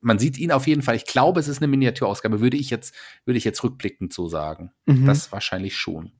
[0.00, 0.94] man sieht ihn auf jeden Fall.
[0.94, 4.70] Ich glaube, es ist eine Miniaturausgabe, würde ich jetzt, würde ich jetzt rückblickend so sagen.
[4.86, 5.06] Mhm.
[5.06, 6.12] Das wahrscheinlich schon.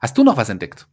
[0.00, 0.88] Hast du noch was entdeckt?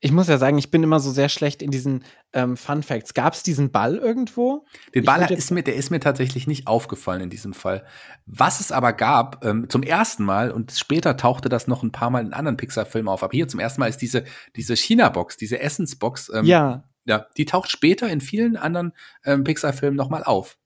[0.00, 3.14] Ich muss ja sagen, ich bin immer so sehr schlecht in diesen ähm, Fun Facts.
[3.14, 4.64] Gab es diesen Ball irgendwo?
[4.94, 7.84] Den Ball ist mir, der ist mir tatsächlich nicht aufgefallen in diesem Fall.
[8.24, 12.10] Was es aber gab, ähm, zum ersten Mal, und später tauchte das noch ein paar
[12.10, 15.58] Mal in anderen Pixar-Filmen auf, aber hier zum ersten Mal ist diese, diese China-Box, diese
[15.58, 16.84] Essensbox, ähm, ja.
[17.04, 18.92] ja, die taucht später in vielen anderen
[19.24, 20.58] ähm, Pixar-Filmen nochmal auf.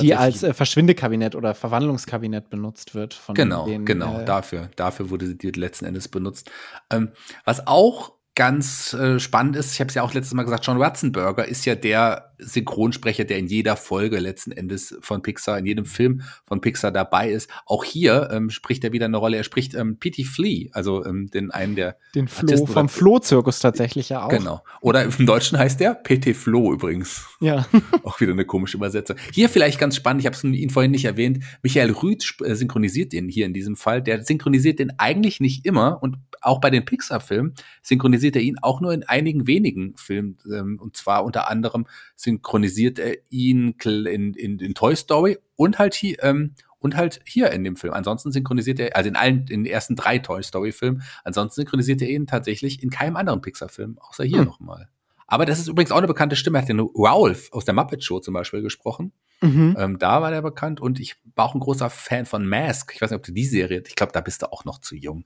[0.00, 3.14] Die als äh, Verschwindekabinett oder Verwandlungskabinett benutzt wird.
[3.14, 4.70] Von genau, den, genau, äh, dafür.
[4.76, 6.50] Dafür wurde sie letzten Endes benutzt.
[6.90, 7.12] Ähm,
[7.44, 10.80] was auch ganz äh, spannend ist, ich habe es ja auch letztes Mal gesagt, John
[10.80, 15.86] Ratzenberger ist ja der Synchronsprecher, der in jeder Folge letzten Endes von Pixar, in jedem
[15.86, 17.50] Film von Pixar dabei ist.
[17.64, 19.38] Auch hier ähm, spricht er wieder eine Rolle.
[19.38, 20.24] Er spricht ähm, P.T.
[20.24, 24.28] Flea, also ähm, den einen der den Flo vom Flo-Zirkus tatsächlich ja auch.
[24.28, 24.62] Genau.
[24.82, 26.34] Oder im Deutschen heißt der P.T.
[26.34, 27.24] Flo übrigens.
[27.40, 27.66] Ja.
[28.04, 29.16] auch wieder eine komische Übersetzung.
[29.32, 30.20] Hier vielleicht ganz spannend.
[30.20, 31.42] Ich habe ihn vorhin nicht erwähnt.
[31.62, 34.02] Michael Rüth äh, synchronisiert den hier in diesem Fall.
[34.02, 38.80] Der synchronisiert den eigentlich nicht immer und auch bei den Pixar-Filmen synchronisiert er ihn auch
[38.80, 40.38] nur in einigen wenigen Filmen.
[40.50, 45.94] Ähm, und zwar unter anderem synchronisiert er ihn in, in, in Toy Story und halt
[45.94, 47.94] hier, ähm, Und halt hier in dem Film.
[47.94, 52.00] Ansonsten synchronisiert er, also in allen, in den ersten drei Toy Story Filmen, ansonsten synchronisiert
[52.02, 54.44] er ihn tatsächlich in keinem anderen Pixar-Film, außer hier hm.
[54.44, 54.88] nochmal.
[55.26, 56.58] Aber das ist übrigens auch eine bekannte Stimme.
[56.58, 59.12] Er hat den Ralph aus der Muppet Show zum Beispiel gesprochen.
[59.40, 59.74] Mhm.
[59.76, 62.92] Ähm, da war der bekannt und ich war auch ein großer Fan von Mask.
[62.94, 64.94] Ich weiß nicht, ob du die Serie, ich glaube, da bist du auch noch zu
[64.94, 65.24] jung.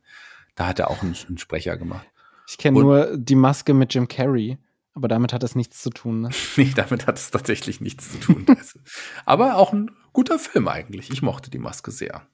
[0.60, 2.06] Da hat er auch einen, einen Sprecher gemacht.
[2.46, 4.58] Ich kenne nur die Maske mit Jim Carrey.
[4.92, 6.20] Aber damit hat es nichts zu tun.
[6.20, 6.30] Ne?
[6.56, 8.44] nee, damit hat es tatsächlich nichts zu tun.
[9.24, 11.10] aber auch ein guter Film eigentlich.
[11.10, 12.26] Ich mochte die Maske sehr.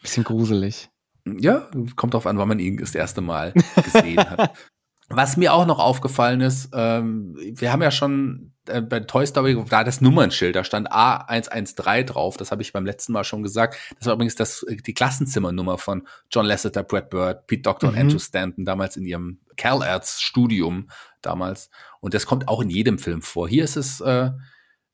[0.00, 0.88] Bisschen gruselig.
[1.26, 3.52] Ja, kommt drauf an, wann man ihn das erste Mal
[3.84, 4.56] gesehen hat.
[5.10, 9.56] Was mir auch noch aufgefallen ist, ähm, wir haben ja schon äh, bei Toy Story
[9.68, 13.76] da das Nummernschild, da stand A113 drauf, das habe ich beim letzten Mal schon gesagt.
[13.98, 17.96] Das war übrigens das, äh, die Klassenzimmernummer von John Lasseter, Brad Bird, Pete Doctor mhm.
[17.96, 20.90] und Andrew Stanton damals in ihrem Cal Arts Studium
[21.22, 21.70] damals.
[22.00, 23.48] Und das kommt auch in jedem Film vor.
[23.48, 24.30] Hier ist es äh,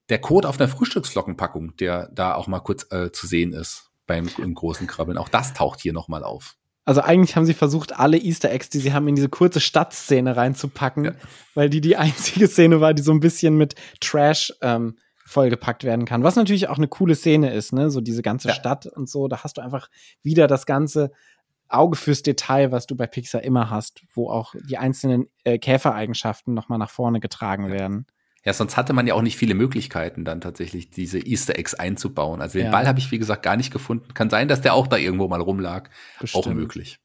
[0.08, 4.28] der Code auf einer Frühstücksflockenpackung, der da auch mal kurz äh, zu sehen ist beim
[4.38, 5.18] im großen Krabbeln.
[5.18, 6.56] Auch das taucht hier noch mal auf.
[6.84, 10.36] Also eigentlich haben sie versucht, alle Easter Eggs, die sie haben, in diese kurze Stadtszene
[10.36, 11.12] reinzupacken, ja.
[11.54, 16.04] weil die die einzige Szene war, die so ein bisschen mit Trash ähm, vollgepackt werden
[16.04, 16.22] kann.
[16.22, 17.90] Was natürlich auch eine coole Szene ist, ne?
[17.90, 18.54] So diese ganze ja.
[18.54, 19.28] Stadt und so.
[19.28, 19.88] Da hast du einfach
[20.22, 21.12] wieder das ganze
[21.68, 26.52] Auge fürs Detail, was du bei Pixar immer hast, wo auch die einzelnen äh, Käfereigenschaften
[26.52, 28.06] nochmal nach vorne getragen werden.
[28.44, 32.42] Ja, sonst hatte man ja auch nicht viele Möglichkeiten, dann tatsächlich diese Easter Eggs einzubauen.
[32.42, 32.72] Also den ja.
[32.72, 34.12] Ball habe ich, wie gesagt, gar nicht gefunden.
[34.12, 35.88] Kann sein, dass der auch da irgendwo mal rumlag.
[36.20, 36.46] Bestimmt.
[36.46, 36.98] Auch möglich.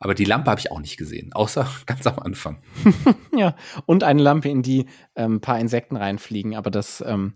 [0.00, 2.62] Aber die Lampe habe ich auch nicht gesehen, außer ganz am Anfang.
[3.36, 7.34] ja, und eine Lampe, in die ein ähm, paar Insekten reinfliegen, aber das ähm,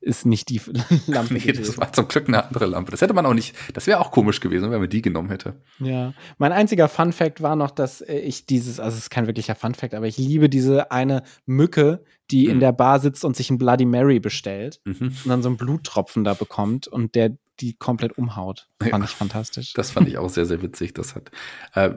[0.00, 0.60] ist nicht die
[1.06, 1.34] Lampe.
[1.34, 2.90] nee, das war zum Glück eine andere Lampe.
[2.90, 5.54] Das hätte man auch nicht, das wäre auch komisch gewesen, wenn man die genommen hätte.
[5.78, 9.26] Ja, mein einziger Fun Fact war noch, dass äh, ich dieses, also es ist kein
[9.26, 12.52] wirklicher Fun Fact, aber ich liebe diese eine Mücke, die mhm.
[12.52, 15.14] in der Bar sitzt und sich ein Bloody Mary bestellt mhm.
[15.24, 18.68] und dann so einen Bluttropfen da bekommt und der die komplett umhaut.
[18.80, 19.74] Fand ja, ich fantastisch.
[19.74, 20.94] Das fand ich auch sehr, sehr witzig.
[20.94, 21.30] Das hat,
[21.74, 21.90] äh,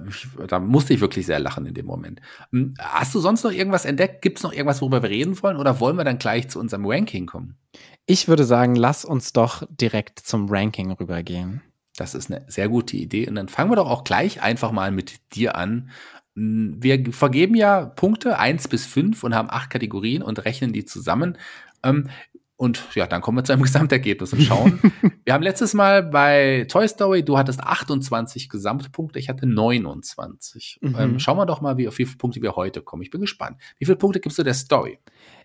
[0.47, 2.21] da musste ich wirklich sehr lachen in dem Moment.
[2.51, 4.21] Hm, hast du sonst noch irgendwas entdeckt?
[4.21, 5.57] Gibt es noch irgendwas, worüber wir reden wollen?
[5.57, 7.57] Oder wollen wir dann gleich zu unserem Ranking kommen?
[8.05, 11.61] Ich würde sagen, lass uns doch direkt zum Ranking rübergehen.
[11.95, 13.27] Das ist eine sehr gute Idee.
[13.27, 15.91] Und dann fangen wir doch auch gleich einfach mal mit dir an.
[16.35, 21.37] Wir vergeben ja Punkte eins bis fünf und haben acht Kategorien und rechnen die zusammen.
[21.83, 22.09] Ähm,
[22.55, 24.79] und ja, dann kommen wir zu einem Gesamtergebnis und schauen.
[25.25, 30.79] wir haben letztes Mal bei Toy Story, du hattest 28 Gesamtpunkte, ich hatte 29.
[30.81, 30.95] Mhm.
[30.97, 33.03] Ähm, schauen wir doch mal, wie, auf wie viele Punkte wir heute kommen.
[33.03, 33.57] Ich bin gespannt.
[33.77, 34.99] Wie viele Punkte gibst du der Story?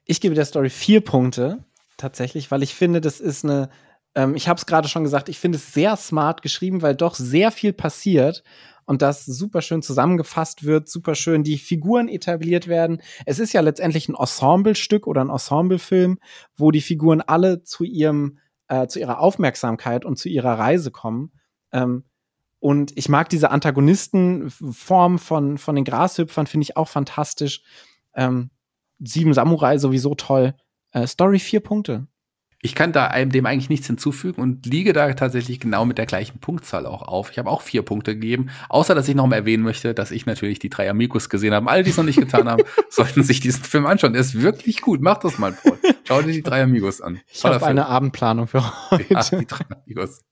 [0.05, 1.65] Ich gebe der Story vier Punkte
[1.99, 3.69] tatsächlich, weil ich finde, das ist eine,
[4.15, 7.15] ähm, ich habe es gerade schon gesagt, ich finde es sehr smart geschrieben, weil doch
[7.15, 8.43] sehr viel passiert
[8.87, 13.03] und das super schön zusammengefasst wird, super schön die Figuren etabliert werden.
[13.27, 16.19] Es ist ja letztendlich ein Ensemblestück oder ein Ensemblefilm,
[16.57, 18.39] wo die Figuren alle zu ihrem,
[18.69, 21.33] äh, zu ihrer Aufmerksamkeit und zu ihrer Reise kommen.
[21.71, 22.05] Ähm,
[22.61, 27.63] und ich mag diese Antagonistenform von, von den Grashüpfern, finde ich auch fantastisch.
[28.15, 28.51] Ähm,
[29.01, 30.55] Sieben Samurai sowieso toll.
[30.93, 32.07] Äh, Story vier Punkte.
[32.61, 36.41] Ich kann da dem eigentlich nichts hinzufügen und liege da tatsächlich genau mit der gleichen
[36.41, 37.31] Punktzahl auch auf.
[37.31, 40.27] Ich habe auch vier Punkte gegeben, außer dass ich noch mal erwähnen möchte, dass ich
[40.27, 41.71] natürlich die drei Amigos gesehen habe.
[41.71, 44.13] Alle, die es noch nicht getan haben, sollten sich diesen Film anschauen.
[44.13, 45.01] Der ist wirklich gut.
[45.01, 45.79] Mach das mal, Paul.
[46.03, 47.21] Schau dir die drei Amigos an.
[47.31, 49.05] Ich habe eine Abendplanung für heute.
[49.09, 50.23] Ja, die drei Amigos.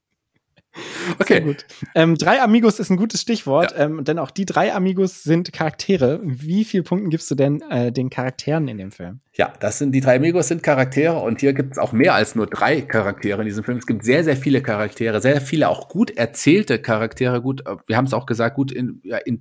[1.19, 1.41] Okay.
[1.41, 1.65] gut.
[1.95, 3.85] Ähm, drei Amigos ist ein gutes Stichwort, ja.
[3.85, 6.19] ähm, denn auch die drei Amigos sind Charaktere.
[6.23, 9.19] Wie viele Punkte gibst du denn äh, den Charakteren in dem Film?
[9.33, 12.35] Ja, das sind die drei Amigos sind Charaktere und hier gibt es auch mehr als
[12.35, 13.77] nur drei Charaktere in diesem Film.
[13.77, 17.41] Es gibt sehr, sehr viele Charaktere, sehr viele auch gut erzählte Charaktere.
[17.41, 19.39] Gut, äh, wir haben es auch gesagt, gut in, ja, in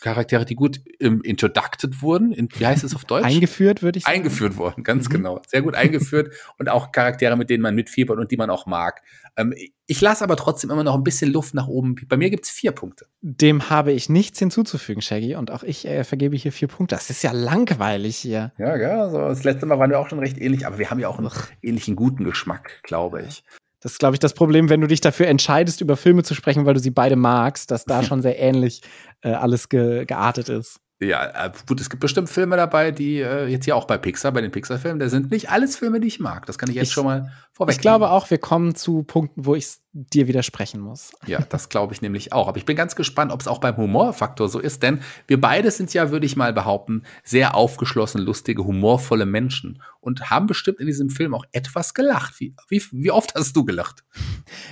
[0.00, 2.32] Charaktere, die gut ähm, introducted wurden.
[2.32, 3.24] In, wie heißt es auf Deutsch?
[3.24, 4.16] Eingeführt, würde ich sagen.
[4.16, 5.12] Eingeführt worden, ganz mhm.
[5.12, 5.42] genau.
[5.46, 9.02] Sehr gut eingeführt und auch Charaktere, mit denen man mitfiebert und die man auch mag.
[9.36, 9.54] Ähm,
[9.86, 11.96] ich lasse aber trotzdem immer noch ein bisschen Luft nach oben.
[12.08, 13.06] Bei mir gibt es vier Punkte.
[13.20, 15.34] Dem habe ich nichts hinzuzufügen, Shaggy.
[15.34, 16.94] Und auch ich äh, vergebe hier vier Punkte.
[16.94, 18.52] Das ist ja langweilig hier.
[18.58, 19.08] Ja, ja.
[19.08, 21.18] So das letzte Mal waren wir auch schon recht ähnlich, aber wir haben ja auch
[21.18, 21.30] einen
[21.62, 23.44] ähnlichen guten Geschmack, glaube ich.
[23.80, 26.66] Das ist, glaube ich, das Problem, wenn du dich dafür entscheidest, über Filme zu sprechen,
[26.66, 28.82] weil du sie beide magst, dass da schon sehr ähnlich
[29.22, 30.80] äh, alles ge geartet ist.
[31.00, 34.32] Ja, äh, gut, es gibt bestimmt Filme dabei, die äh, jetzt hier auch bei Pixar,
[34.32, 36.46] bei den Pixar-Filmen, da sind nicht alles Filme, die ich mag.
[36.46, 37.74] Das kann ich jetzt ich, schon mal vorweg.
[37.74, 41.12] Ich glaube auch, wir kommen zu Punkten, wo ich dir widersprechen muss.
[41.26, 42.46] Ja, das glaube ich nämlich auch.
[42.48, 45.70] Aber ich bin ganz gespannt, ob es auch beim Humorfaktor so ist, denn wir beide
[45.70, 50.86] sind ja, würde ich mal behaupten, sehr aufgeschlossen, lustige, humorvolle Menschen und haben bestimmt in
[50.86, 52.38] diesem Film auch etwas gelacht.
[52.38, 54.04] Wie, wie, wie oft hast du gelacht?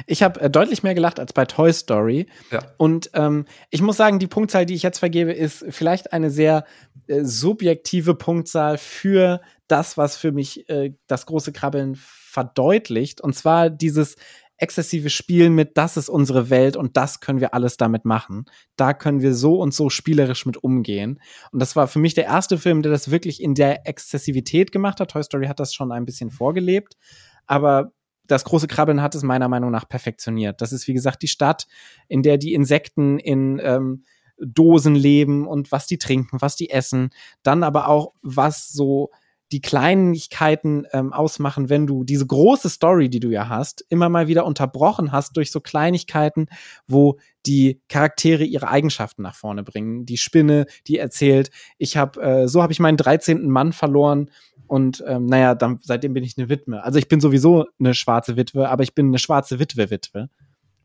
[0.06, 2.26] Ich habe äh, deutlich mehr gelacht als bei Toy Story.
[2.50, 2.60] Ja.
[2.76, 6.64] Und ähm, ich muss sagen, die Punktzahl, die ich jetzt vergebe, ist vielleicht eine sehr
[7.08, 11.98] äh, subjektive Punktzahl für das, was für mich äh, das große Krabbeln
[12.36, 13.22] verdeutlicht.
[13.22, 14.16] Und zwar dieses
[14.58, 18.44] exzessives Spiel mit, das ist unsere Welt und das können wir alles damit machen.
[18.76, 21.18] Da können wir so und so spielerisch mit umgehen.
[21.50, 25.00] Und das war für mich der erste Film, der das wirklich in der Exzessivität gemacht
[25.00, 25.12] hat.
[25.12, 26.98] Toy Story hat das schon ein bisschen vorgelebt.
[27.46, 27.92] Aber
[28.26, 30.60] das große Krabbeln hat es meiner Meinung nach perfektioniert.
[30.60, 31.66] Das ist, wie gesagt, die Stadt,
[32.06, 34.04] in der die Insekten in ähm,
[34.38, 37.08] Dosen leben und was die trinken, was die essen.
[37.42, 39.10] Dann aber auch, was so
[39.52, 44.26] die Kleinigkeiten ähm, ausmachen, wenn du diese große Story, die du ja hast, immer mal
[44.26, 46.46] wieder unterbrochen hast durch so Kleinigkeiten,
[46.86, 50.04] wo die Charaktere ihre Eigenschaften nach vorne bringen.
[50.04, 53.48] Die Spinne, die erzählt, ich habe, äh, so habe ich meinen 13.
[53.48, 54.30] Mann verloren
[54.66, 56.82] und ähm, naja, dann, seitdem bin ich eine Witwe.
[56.82, 60.28] Also ich bin sowieso eine schwarze Witwe, aber ich bin eine schwarze Witwe-Witwe,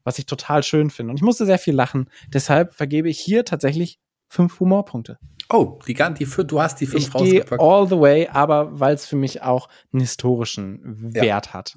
[0.04, 1.12] was ich total schön finde.
[1.12, 2.10] Und ich musste sehr viel lachen.
[2.32, 5.18] Deshalb vergebe ich hier tatsächlich fünf Humorpunkte.
[5.54, 7.62] Oh, die, die, du hast die fünf ich rausgepackt.
[7.62, 11.54] all the way, aber weil es für mich auch einen historischen Wert ja.
[11.54, 11.76] hat.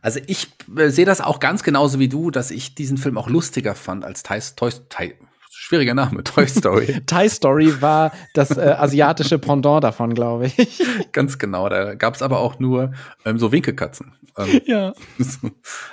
[0.00, 3.28] Also ich äh, sehe das auch ganz genauso wie du, dass ich diesen Film auch
[3.28, 5.14] lustiger fand als Toy, Toy, Toy
[5.72, 7.00] schwieriger Name, Toy Story.
[7.06, 10.82] Toy Story war das äh, asiatische Pendant davon, glaube ich.
[11.12, 12.92] Ganz genau, da gab es aber auch nur
[13.24, 14.12] ähm, so Winkelkatzen.
[14.36, 14.92] Ähm, ja.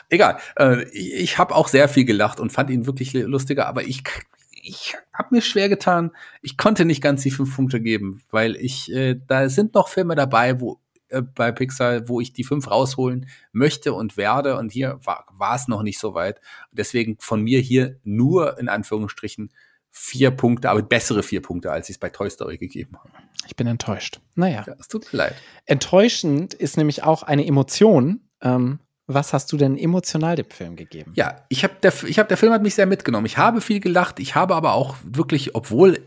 [0.10, 3.84] Egal, äh, ich, ich habe auch sehr viel gelacht und fand ihn wirklich lustiger, aber
[3.84, 4.04] ich
[4.70, 6.12] ich habe mir schwer getan.
[6.42, 10.16] Ich konnte nicht ganz die fünf Punkte geben, weil ich, äh, da sind noch Filme
[10.16, 14.58] dabei, wo äh, bei Pixar, wo ich die fünf rausholen möchte und werde.
[14.58, 16.40] Und hier war es noch nicht so weit.
[16.72, 19.52] Deswegen von mir hier nur in Anführungsstrichen
[19.92, 23.10] vier Punkte, aber bessere vier Punkte, als ich es bei Toy Story gegeben habe.
[23.48, 24.22] Ich bin enttäuscht.
[24.36, 24.64] Naja.
[24.68, 25.36] Ja, es tut mir leid.
[25.66, 28.22] Enttäuschend ist nämlich auch eine Emotion.
[28.42, 28.80] Ähm,
[29.10, 31.12] was hast du denn emotional dem Film gegeben?
[31.16, 33.26] Ja, ich habe der, ich hab, der Film hat mich sehr mitgenommen.
[33.26, 34.20] Ich habe viel gelacht.
[34.20, 36.00] Ich habe aber auch wirklich, obwohl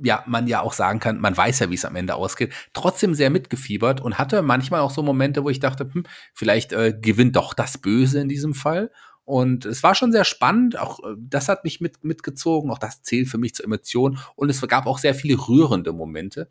[0.00, 3.14] ja, man ja auch sagen kann, man weiß ja, wie es am Ende ausgeht, trotzdem
[3.14, 6.04] sehr mitgefiebert und hatte manchmal auch so Momente, wo ich dachte, hm,
[6.34, 8.90] vielleicht äh, gewinnt doch das Böse in diesem Fall.
[9.24, 13.02] Und es war schon sehr spannend, auch äh, das hat mich mit, mitgezogen, auch das
[13.02, 14.18] zählt für mich zur Emotion.
[14.36, 16.48] Und es gab auch sehr viele rührende Momente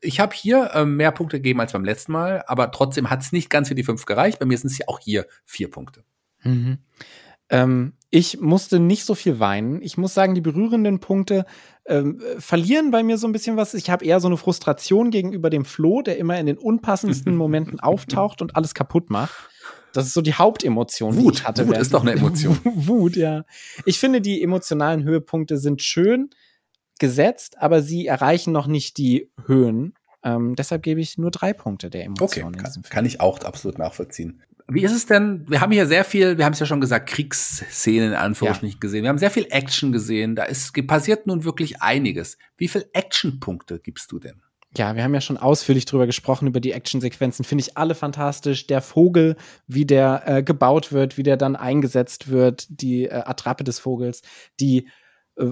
[0.00, 3.32] ich habe hier äh, mehr Punkte gegeben als beim letzten Mal, aber trotzdem hat es
[3.32, 4.38] nicht ganz für die fünf gereicht.
[4.38, 6.04] Bei mir sind es ja auch hier vier Punkte.
[6.42, 6.78] Mhm.
[7.50, 9.82] Ähm, ich musste nicht so viel weinen.
[9.82, 11.44] Ich muss sagen, die berührenden Punkte
[11.86, 13.74] ähm, verlieren bei mir so ein bisschen was.
[13.74, 17.78] Ich habe eher so eine Frustration gegenüber dem Flo, der immer in den unpassendsten Momenten
[17.80, 19.34] auftaucht und alles kaputt macht.
[19.92, 21.34] Das ist so die Hauptemotion, Wut.
[21.34, 21.66] die ich hatte.
[21.66, 22.58] Wut ist doch eine Emotion.
[22.64, 23.44] Wut, ja.
[23.84, 26.30] Ich finde, die emotionalen Höhepunkte sind schön
[27.00, 29.94] gesetzt, aber sie erreichen noch nicht die Höhen.
[30.22, 32.54] Ähm, deshalb gebe ich nur drei Punkte der Emotionen.
[32.54, 34.42] Okay, kann, kann ich auch absolut nachvollziehen.
[34.68, 35.44] Wie ist es denn?
[35.48, 38.80] Wir haben hier sehr viel, wir haben es ja schon gesagt, Kriegsszenen in Anführungsstrichen ja.
[38.80, 39.02] gesehen.
[39.02, 40.36] Wir haben sehr viel Action gesehen.
[40.36, 42.38] Da ist passiert nun wirklich einiges.
[42.56, 44.42] Wie viel Actionpunkte gibst du denn?
[44.76, 47.44] Ja, wir haben ja schon ausführlich drüber gesprochen, über die Actionsequenzen.
[47.44, 48.68] Finde ich alle fantastisch.
[48.68, 49.36] Der Vogel,
[49.66, 54.22] wie der äh, gebaut wird, wie der dann eingesetzt wird, die äh, Attrappe des Vogels,
[54.60, 54.88] die
[55.36, 55.46] äh,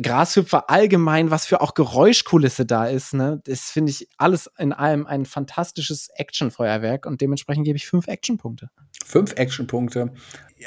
[0.00, 3.40] Grashüpfer allgemein, was für auch Geräuschkulisse da ist, ne?
[3.44, 8.70] Das finde ich alles in allem ein fantastisches Actionfeuerwerk und dementsprechend gebe ich fünf Actionpunkte.
[9.04, 10.12] Fünf Actionpunkte.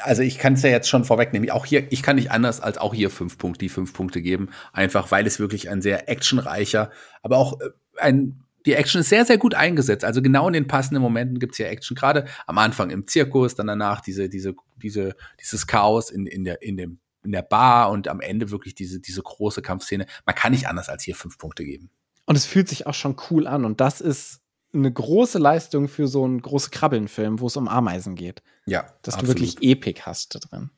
[0.02, 1.50] Also ich kann es ja jetzt schon vorwegnehmen.
[1.52, 4.50] Auch hier, ich kann nicht anders als auch hier fünf Punkte, die fünf Punkte geben.
[4.74, 6.92] Einfach weil es wirklich ein sehr actionreicher,
[7.24, 10.04] aber auch äh, ein die Action ist sehr, sehr gut eingesetzt.
[10.04, 11.96] Also genau in den passenden Momenten gibt es ja Action.
[11.96, 16.64] Gerade am Anfang im Zirkus, dann danach diese, diese, diese, dieses Chaos in, in, der,
[16.64, 20.06] in dem in der Bar und am Ende wirklich diese, diese große Kampfszene.
[20.26, 21.90] Man kann nicht anders als hier fünf Punkte geben.
[22.26, 23.66] Und es fühlt sich auch schon cool an.
[23.66, 24.42] Und das ist
[24.74, 28.42] eine große Leistung für so einen große Krabbeln-Film, wo es um Ameisen geht.
[28.66, 28.88] Ja.
[29.02, 29.38] Dass absolut.
[29.38, 30.70] du wirklich Epik hast da drin.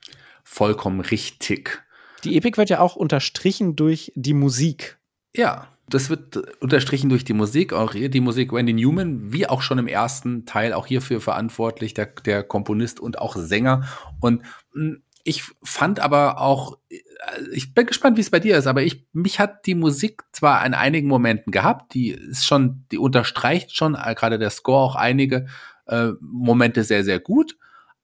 [0.44, 1.84] Vollkommen richtig.
[2.24, 4.98] Die Epik wird ja auch unterstrichen durch die Musik.
[5.36, 7.74] Ja, das wird unterstrichen durch die Musik.
[7.74, 11.94] Auch hier die Musik Wendy Newman, wie auch schon im ersten Teil, auch hierfür verantwortlich,
[11.94, 13.88] der, der Komponist und auch Sänger.
[14.20, 14.44] Und
[14.74, 16.78] hm, ich fand aber auch,
[17.52, 20.66] ich bin gespannt, wie es bei dir ist, aber ich, mich hat die Musik zwar
[20.66, 24.96] in einigen Momenten gehabt, die ist schon, die unterstreicht schon, äh, gerade der Score auch
[24.96, 25.48] einige
[25.88, 27.58] äh, Momente sehr, sehr gut.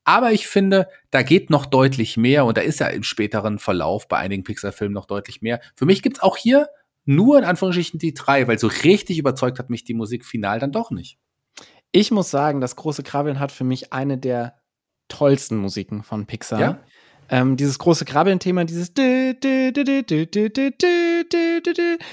[0.03, 4.09] Aber ich finde, da geht noch deutlich mehr und da ist ja im späteren Verlauf
[4.09, 5.61] bei einigen Pixar-Filmen noch deutlich mehr.
[5.75, 6.67] Für mich gibt's auch hier
[7.05, 10.73] nur in Anführungsstrichen die drei, weil so richtig überzeugt hat mich die Musik final dann
[10.73, 11.17] doch nicht.
[11.93, 14.57] Ich muss sagen, das große Krabbeln hat für mich eine der
[15.07, 16.59] tollsten Musiken von Pixar.
[16.59, 16.79] Ja?
[17.33, 18.93] Ähm, dieses große Krabbeln-Thema, dieses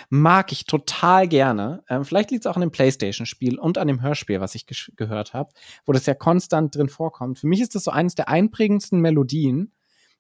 [0.09, 1.85] mag ich total gerne.
[1.91, 4.64] Ähm, vielleicht liegt es auch an dem Playstation-Spiel und an dem Hörspiel, was ich
[4.97, 5.51] gehört habe,
[5.85, 7.39] wo das ja konstant drin vorkommt.
[7.39, 9.75] Für mich ist das so eines der einprägendsten Melodien.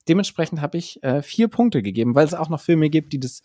[0.06, 3.40] Dementsprechend habe ich äh, vier Punkte gegeben, weil es auch noch Filme gibt, die das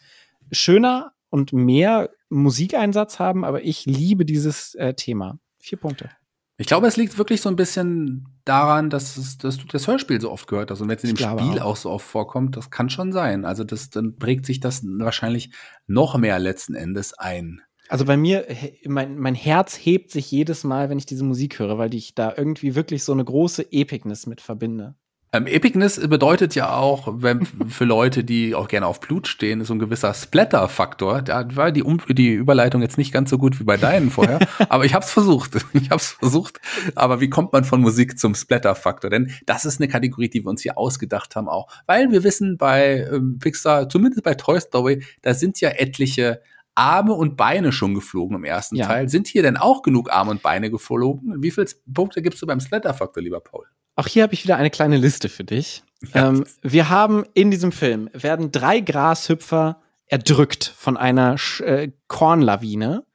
[0.51, 5.39] schöner und mehr Musikeinsatz haben, aber ich liebe dieses äh, Thema.
[5.59, 6.09] Vier Punkte.
[6.57, 10.21] Ich glaube, es liegt wirklich so ein bisschen daran, dass, es, dass du das Hörspiel
[10.21, 10.81] so oft gehört hast.
[10.81, 11.71] Und wenn es in dem Spiel auch.
[11.71, 11.75] auch.
[11.75, 13.43] so oft vorkommt, das kann schon sein.
[13.43, 15.51] Also das, dann prägt sich das wahrscheinlich
[15.87, 17.61] noch mehr letzten Endes ein.
[17.87, 18.47] Also bei mir,
[18.85, 22.33] mein, mein Herz hebt sich jedes Mal, wenn ich diese Musik höre, weil ich da
[22.35, 24.95] irgendwie wirklich so eine große Epicness mit verbinde.
[25.35, 29.73] Ähm, Epicness bedeutet ja auch, wenn für Leute, die auch gerne auf Blut stehen, so
[29.73, 31.21] ein gewisser Splatter-Faktor.
[31.21, 34.39] Da war die, um die Überleitung jetzt nicht ganz so gut wie bei deinen vorher,
[34.69, 35.51] aber ich habe es versucht.
[35.75, 36.61] Ich habe es versucht.
[36.95, 39.09] Aber wie kommt man von Musik zum Splatter-Faktor?
[39.09, 42.57] Denn das ist eine Kategorie, die wir uns hier ausgedacht haben auch, weil wir wissen
[42.57, 46.39] bei ähm, Pixar, zumindest bei Toy Story, da sind ja etliche
[46.75, 48.85] Arme und Beine schon geflogen im ersten ja.
[48.87, 49.09] Teil.
[49.09, 51.41] Sind hier denn auch genug Arme und Beine geflogen?
[51.41, 53.65] Wie viele Punkte gibst du beim Splatter-Faktor, lieber Paul?
[53.95, 55.81] Auch hier habe ich wieder eine kleine Liste für dich.
[56.13, 56.27] Ja.
[56.27, 63.05] Ähm, wir haben in diesem Film werden drei Grashüpfer erdrückt von einer Sch äh, Kornlawine.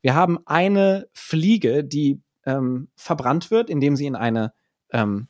[0.00, 4.52] Wir haben eine Fliege, die ähm, verbrannt wird, indem sie in eine
[4.90, 5.28] ähm,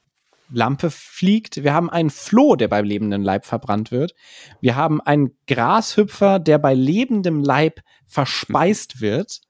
[0.52, 1.62] Lampe fliegt.
[1.62, 4.14] Wir haben einen Floh, der bei lebendem Leib verbrannt wird.
[4.60, 9.40] Wir haben einen Grashüpfer, der bei lebendem Leib verspeist wird.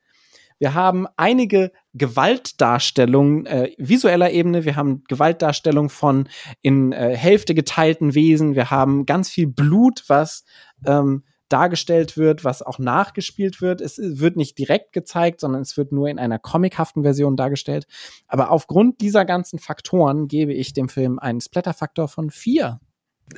[0.58, 4.66] Wir haben einige Gewaltdarstellungen äh, visueller Ebene.
[4.66, 6.28] Wir haben Gewaltdarstellung von
[6.60, 8.54] in äh, Hälfte geteilten Wesen.
[8.54, 10.44] Wir haben ganz viel Blut, was
[10.86, 13.80] ähm, dargestellt wird, was auch nachgespielt wird.
[13.80, 17.86] Es wird nicht direkt gezeigt, sondern es wird nur in einer comichaften Version dargestellt.
[18.26, 22.80] Aber aufgrund dieser ganzen Faktoren gebe ich dem Film einen Splatter-Faktor von vier.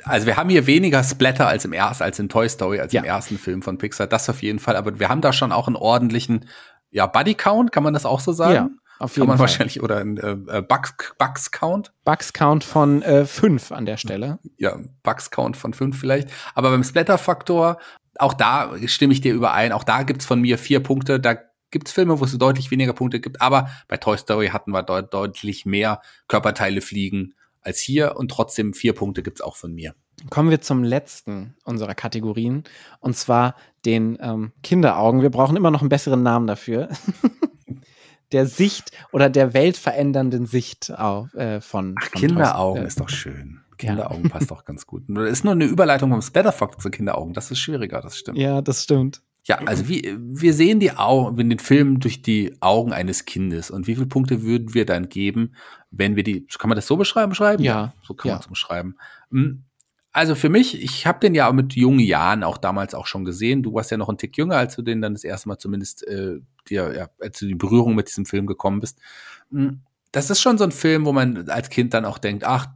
[0.03, 3.01] Also wir haben hier weniger Splatter als im ersten, als in Toy Story, als ja.
[3.01, 4.07] im ersten Film von Pixar.
[4.07, 4.75] Das auf jeden Fall.
[4.75, 6.47] Aber wir haben da schon auch einen ordentlichen,
[6.89, 8.53] ja, Buddy Count, kann man das auch so sagen?
[8.53, 8.69] Ja.
[8.99, 9.47] Auf jeden Kann man Fall.
[9.49, 11.91] wahrscheinlich oder ein äh, Bugs, Bugs Count.
[12.05, 14.39] Bugs Count von äh, fünf an der Stelle.
[14.57, 16.29] Ja, Bugs Count von fünf vielleicht.
[16.55, 17.79] Aber beim Splatter Faktor
[18.19, 19.71] auch da stimme ich dir überein.
[19.71, 21.19] Auch da gibt's von mir vier Punkte.
[21.19, 21.37] Da
[21.71, 23.41] gibt's Filme, wo es deutlich weniger Punkte gibt.
[23.41, 28.15] Aber bei Toy Story hatten wir deut deutlich mehr Körperteile fliegen als hier.
[28.15, 29.95] Und trotzdem vier Punkte gibt's auch von mir.
[30.29, 32.63] Kommen wir zum letzten unserer Kategorien.
[32.99, 33.55] Und zwar
[33.85, 35.21] den ähm, Kinderaugen.
[35.21, 36.89] Wir brauchen immer noch einen besseren Namen dafür.
[38.31, 43.62] der Sicht oder der weltverändernden Sicht auf, äh, von, Ach, von Kinderaugen ist doch schön.
[43.87, 44.29] Kinderaugen ja.
[44.29, 45.03] passt auch ganz gut.
[45.07, 47.33] Das ist nur eine Überleitung vom Splatterfox zu Kinderaugen.
[47.33, 48.37] Das ist schwieriger, das stimmt.
[48.37, 49.21] Ja, das stimmt.
[49.45, 53.71] Ja, also wie, wir sehen die Augen, in den Film durch die Augen eines Kindes.
[53.71, 55.55] Und wie viele Punkte würden wir dann geben,
[55.91, 57.29] wenn wir die, kann man das so beschreiben?
[57.29, 57.61] beschreiben?
[57.61, 57.93] Ja.
[58.03, 58.35] So kann ja.
[58.35, 58.95] man es beschreiben.
[59.31, 59.63] Hm.
[60.13, 63.63] Also für mich, ich habe den ja mit jungen Jahren auch damals auch schon gesehen.
[63.63, 66.07] Du warst ja noch ein Tick jünger, als du den dann das erste Mal zumindest
[66.07, 68.99] äh, dir, ja, als du die Berührung mit diesem Film gekommen bist.
[69.51, 69.81] Hm.
[70.13, 72.67] Das ist schon so ein Film, wo man als Kind dann auch denkt, ach,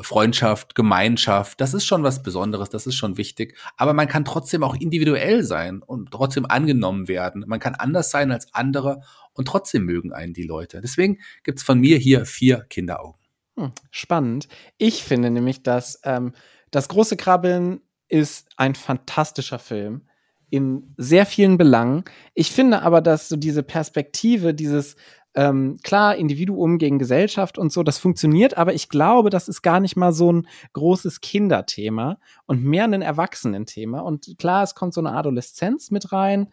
[0.00, 3.56] Freundschaft, Gemeinschaft, das ist schon was Besonderes, das ist schon wichtig.
[3.76, 7.44] Aber man kann trotzdem auch individuell sein und trotzdem angenommen werden.
[7.46, 9.02] Man kann anders sein als andere
[9.34, 10.80] und trotzdem mögen einen die Leute.
[10.80, 13.20] Deswegen gibt's von mir hier vier Kinderaugen.
[13.56, 14.48] Hm, spannend.
[14.78, 16.32] Ich finde nämlich, dass ähm,
[16.70, 20.06] das große Krabbeln ist ein fantastischer Film
[20.50, 22.04] in sehr vielen Belangen.
[22.34, 24.96] Ich finde aber, dass so diese Perspektive, dieses
[25.34, 29.80] ähm, klar, Individuum gegen Gesellschaft und so, das funktioniert, aber ich glaube, das ist gar
[29.80, 34.00] nicht mal so ein großes Kinderthema und mehr ein Erwachsenenthema.
[34.00, 36.48] Und klar, es kommt so eine Adoleszenz mit rein,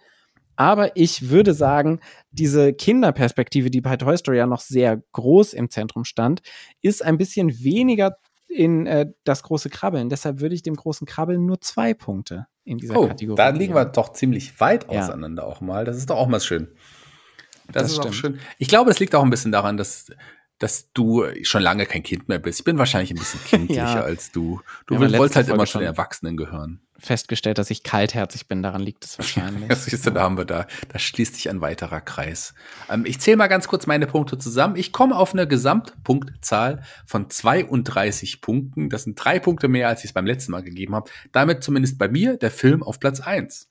[0.55, 1.99] aber ich würde sagen,
[2.31, 6.41] diese Kinderperspektive, die bei Toy Story ja noch sehr groß im Zentrum stand,
[6.81, 8.17] ist ein bisschen weniger
[8.49, 10.09] in äh, das große Krabbeln.
[10.09, 13.37] Deshalb würde ich dem großen Krabbeln nur zwei Punkte in dieser oh, Kategorie.
[13.37, 15.49] Da liegen wir doch ziemlich weit auseinander ja.
[15.49, 15.85] auch mal.
[15.85, 16.69] Das ist doch auch mal schön.
[17.71, 18.07] Das, das ist stimmt.
[18.07, 18.39] auch schön.
[18.57, 20.07] Ich glaube, es liegt auch ein bisschen daran, dass
[20.59, 22.59] dass du schon lange kein Kind mehr bist.
[22.59, 24.01] Ich bin wahrscheinlich ein bisschen kindlicher ja.
[24.01, 24.61] als du.
[24.85, 26.81] Du ja, wolltest halt immer schon Erwachsenen gehören.
[26.97, 29.69] Festgestellt, dass ich kaltherzig bin, daran liegt es wahrscheinlich.
[29.69, 32.53] das siehst du, da haben wir da, da schließt sich ein weiterer Kreis.
[32.89, 34.75] Ähm, ich zähle mal ganz kurz meine Punkte zusammen.
[34.75, 38.89] Ich komme auf eine Gesamtpunktzahl von 32 Punkten.
[38.89, 41.09] Das sind drei Punkte mehr, als ich es beim letzten Mal gegeben habe.
[41.31, 43.68] Damit zumindest bei mir der Film auf Platz eins.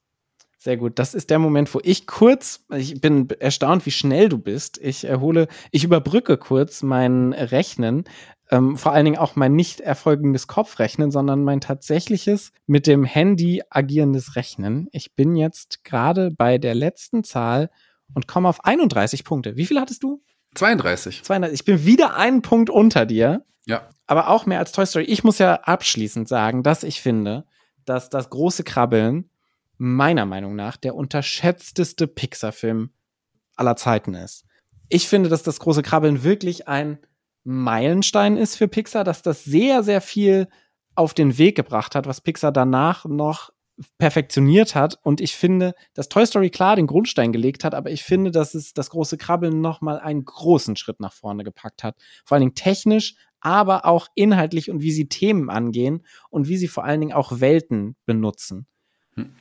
[0.61, 0.99] Sehr gut.
[0.99, 4.77] Das ist der Moment, wo ich kurz, ich bin erstaunt, wie schnell du bist.
[4.83, 8.05] Ich erhole, ich überbrücke kurz mein Rechnen,
[8.51, 13.63] ähm, vor allen Dingen auch mein nicht erfolgendes Kopfrechnen, sondern mein tatsächliches mit dem Handy
[13.71, 14.89] agierendes Rechnen.
[14.91, 17.71] Ich bin jetzt gerade bei der letzten Zahl
[18.15, 19.57] und komme auf 31 Punkte.
[19.57, 20.23] Wie viel hattest du?
[20.57, 21.23] 32.
[21.23, 21.61] 32.
[21.61, 23.45] Ich bin wieder einen Punkt unter dir.
[23.65, 23.89] Ja.
[24.09, 25.05] Aber auch mehr als Toy Story.
[25.05, 27.45] Ich muss ja abschließend sagen, dass ich finde,
[27.85, 29.31] dass das große Krabbeln
[29.79, 32.91] meiner Meinung nach der unterschätzteste Pixar-Film
[33.57, 34.45] aller Zeiten ist.
[34.89, 36.99] Ich finde, dass das große Krabbeln wirklich ein
[37.45, 40.49] Meilenstein ist für Pixar, dass das sehr, sehr viel
[40.95, 43.51] auf den Weg gebracht hat, was Pixar danach noch
[43.99, 44.99] perfektioniert hat.
[45.03, 48.55] Und ich finde, dass Toy Story klar den Grundstein gelegt hat, aber ich finde, dass
[48.55, 51.97] es das große Krabbeln noch mal einen großen Schritt nach vorne gepackt hat.
[52.25, 56.69] Vor allen Dingen technisch, aber auch inhaltlich und wie sie Themen angehen und wie sie
[56.69, 58.67] vor allen Dingen auch Welten benutzen.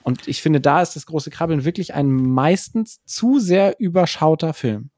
[0.03, 4.89] Und ich finde, da ist das große Krabbeln wirklich ein meistens zu sehr überschauter Film.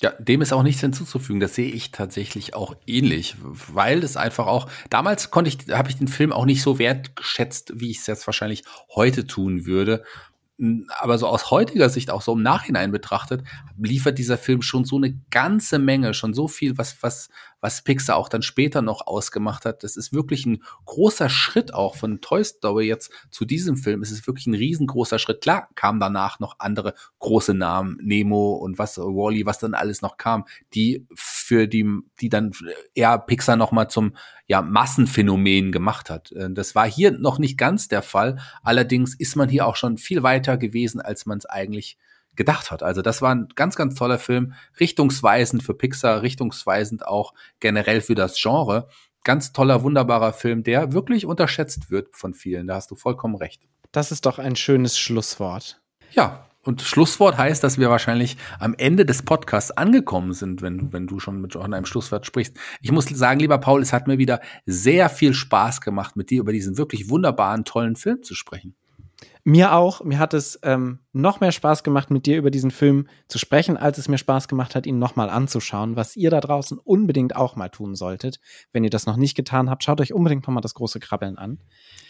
[0.00, 1.40] Ja, dem ist auch nichts hinzuzufügen.
[1.40, 5.96] Das sehe ich tatsächlich auch ähnlich, weil es einfach auch damals konnte ich, habe ich
[5.96, 8.64] den Film auch nicht so wertgeschätzt, wie ich es jetzt wahrscheinlich
[8.94, 10.02] heute tun würde
[10.98, 13.42] aber so aus heutiger Sicht, auch so im Nachhinein betrachtet,
[13.78, 17.28] liefert dieser Film schon so eine ganze Menge, schon so viel, was, was,
[17.66, 19.82] was Pixar auch dann später noch ausgemacht hat.
[19.82, 24.02] Das ist wirklich ein großer Schritt auch von Toy Story jetzt zu diesem Film.
[24.02, 25.40] Es ist wirklich ein riesengroßer Schritt.
[25.40, 30.16] Klar kamen danach noch andere große Namen, Nemo und was, Wally, was dann alles noch
[30.16, 30.44] kam,
[30.74, 31.84] die für die,
[32.20, 32.52] die dann
[32.94, 34.14] eher Pixar noch mal zum
[34.46, 36.30] ja, Massenphänomen gemacht hat.
[36.30, 38.38] Äh, das war hier noch nicht ganz der Fall.
[38.62, 41.98] Allerdings ist man hier auch schon viel weiter gewesen, als man es eigentlich
[42.36, 42.82] gedacht hat.
[42.82, 48.14] Also das war ein ganz, ganz toller Film, richtungsweisend für Pixar, richtungsweisend auch generell für
[48.14, 48.88] das Genre.
[49.24, 52.66] Ganz toller, wunderbarer Film, der wirklich unterschätzt wird von vielen.
[52.66, 53.62] Da hast du vollkommen recht.
[53.92, 55.80] Das ist doch ein schönes Schlusswort.
[56.12, 61.06] Ja, und Schlusswort heißt, dass wir wahrscheinlich am Ende des Podcasts angekommen sind, wenn, wenn
[61.06, 62.56] du schon mit einem Schlusswort sprichst.
[62.82, 66.40] Ich muss sagen, lieber Paul, es hat mir wieder sehr viel Spaß gemacht, mit dir
[66.40, 68.74] über diesen wirklich wunderbaren, tollen Film zu sprechen.
[69.48, 70.02] Mir auch.
[70.02, 73.76] Mir hat es ähm, noch mehr Spaß gemacht, mit dir über diesen Film zu sprechen,
[73.76, 77.54] als es mir Spaß gemacht hat, ihn nochmal anzuschauen, was ihr da draußen unbedingt auch
[77.54, 78.40] mal tun solltet.
[78.72, 81.60] Wenn ihr das noch nicht getan habt, schaut euch unbedingt nochmal das große Krabbeln an.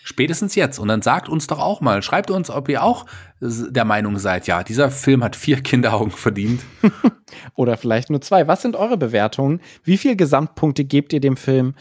[0.03, 0.79] Spätestens jetzt.
[0.79, 3.05] Und dann sagt uns doch auch mal, schreibt uns, ob ihr auch
[3.43, 6.63] der Meinung seid, ja, dieser Film hat vier Kinderaugen verdient.
[7.55, 8.49] Oder vielleicht nur zwei.
[8.49, 9.61] Was sind eure Bewertungen?
[9.85, 11.75] Wie viele Gesamtpunkte gebt ihr dem Film?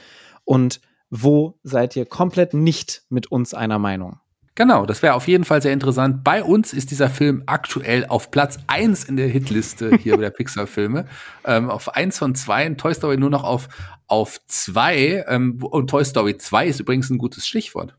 [0.44, 4.20] Und wo seid ihr komplett nicht mit uns einer Meinung?
[4.56, 6.24] Genau, das wäre auf jeden Fall sehr interessant.
[6.24, 11.06] Bei uns ist dieser Film aktuell auf Platz eins in der Hitliste hier der Pixar-Filme.
[11.44, 13.68] Ähm, auf eins von zwei, Toy Story nur noch auf,
[14.08, 15.26] auf zwei.
[15.28, 17.98] Ähm, und Toy Story 2 ist übrigens ein gutes Stichwort.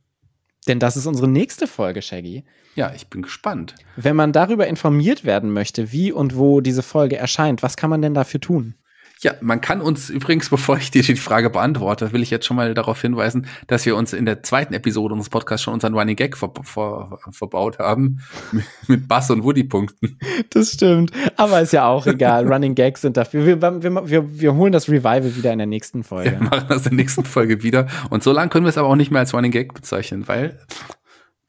[0.67, 2.45] Denn das ist unsere nächste Folge, Shaggy.
[2.75, 3.75] Ja, ich bin gespannt.
[3.97, 8.03] Wenn man darüber informiert werden möchte, wie und wo diese Folge erscheint, was kann man
[8.03, 8.75] denn dafür tun?
[9.23, 12.57] Ja, man kann uns übrigens, bevor ich dir die Frage beantworte, will ich jetzt schon
[12.57, 16.17] mal darauf hinweisen, dass wir uns in der zweiten Episode unseres Podcasts schon unseren Running
[16.17, 18.21] Gag ver ver verbaut haben
[18.89, 20.19] mit Bass und Woody Punkten.
[20.51, 22.47] Das stimmt, aber ist ja auch egal.
[22.53, 23.47] Running Gags sind dafür.
[23.47, 26.33] Wir, wir, wir, wir holen das Revival wieder in der nächsten Folge.
[26.33, 28.89] Wir machen das in der nächsten Folge wieder und so lange können wir es aber
[28.89, 30.59] auch nicht mehr als Running Gag bezeichnen, weil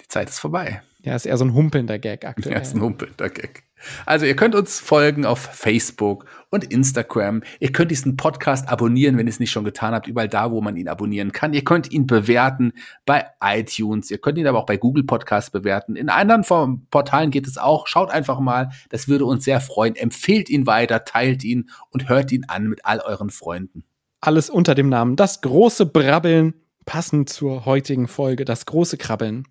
[0.01, 0.82] die Zeit ist vorbei.
[1.08, 2.55] Ja, ist eher so ein humpelnder Gag aktuell.
[2.55, 3.64] Ja, ist ein humpelnder Gag.
[4.05, 7.43] Also ihr könnt uns folgen auf Facebook und Instagram.
[7.62, 10.60] Ihr könnt diesen Podcast abonnieren, wenn ihr es nicht schon getan habt, überall da, wo
[10.60, 11.53] man ihn abonnieren kann.
[11.53, 12.74] Ihr könnt ihn bewerten
[13.05, 14.12] bei iTunes.
[14.12, 15.95] Ihr könnt ihn aber auch bei Google Podcasts bewerten.
[15.95, 16.43] In anderen
[16.89, 17.88] Portalen geht es auch.
[17.88, 18.72] Schaut einfach mal.
[18.89, 19.95] Das würde uns sehr freuen.
[19.95, 23.86] Empfehlt ihn weiter, teilt ihn und hört ihn an mit all euren Freunden.
[24.20, 26.55] Alles unter dem Namen Das große Brabbeln,
[26.86, 29.47] passend zur heutigen Folge, das große Krabbeln.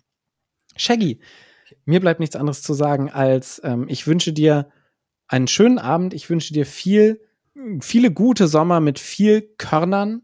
[0.75, 1.19] Shaggy,
[1.87, 4.69] mir bleibt nichts anderes zu sagen, als ähm, ich wünsche dir
[5.27, 6.13] einen schönen Abend.
[6.13, 7.21] Ich wünsche dir viel,
[7.79, 10.21] viele gute Sommer mit viel Körnern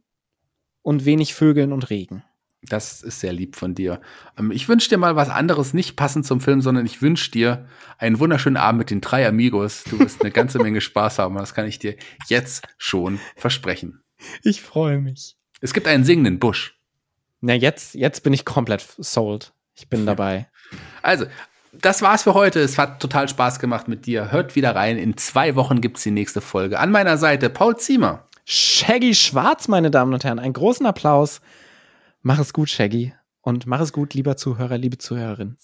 [0.81, 2.23] und wenig Vögeln und Regen.
[2.61, 4.01] Das ist sehr lieb von dir.
[4.37, 7.65] Ähm, ich wünsche dir mal was anderes, nicht passend zum Film, sondern ich wünsche dir
[7.97, 9.83] einen wunderschönen Abend mit den drei Amigos.
[9.85, 11.35] Du wirst eine ganze Menge Spaß haben.
[11.35, 11.95] Das kann ich dir
[12.27, 14.03] jetzt schon versprechen.
[14.43, 15.37] Ich freue mich.
[15.61, 16.77] Es gibt einen singenden Busch.
[17.39, 19.53] Na, jetzt, jetzt bin ich komplett sold.
[19.75, 20.49] Ich bin dabei.
[21.01, 21.25] Also,
[21.81, 22.59] das war's für heute.
[22.59, 24.31] Es hat total Spaß gemacht mit dir.
[24.31, 24.97] Hört wieder rein.
[24.97, 26.79] In zwei Wochen gibt's die nächste Folge.
[26.79, 28.27] An meiner Seite Paul Ziemer.
[28.45, 30.39] Shaggy Schwarz, meine Damen und Herren.
[30.39, 31.41] Einen großen Applaus.
[32.21, 33.13] Mach es gut, Shaggy.
[33.41, 35.57] Und mach es gut, lieber Zuhörer, liebe Zuhörerin.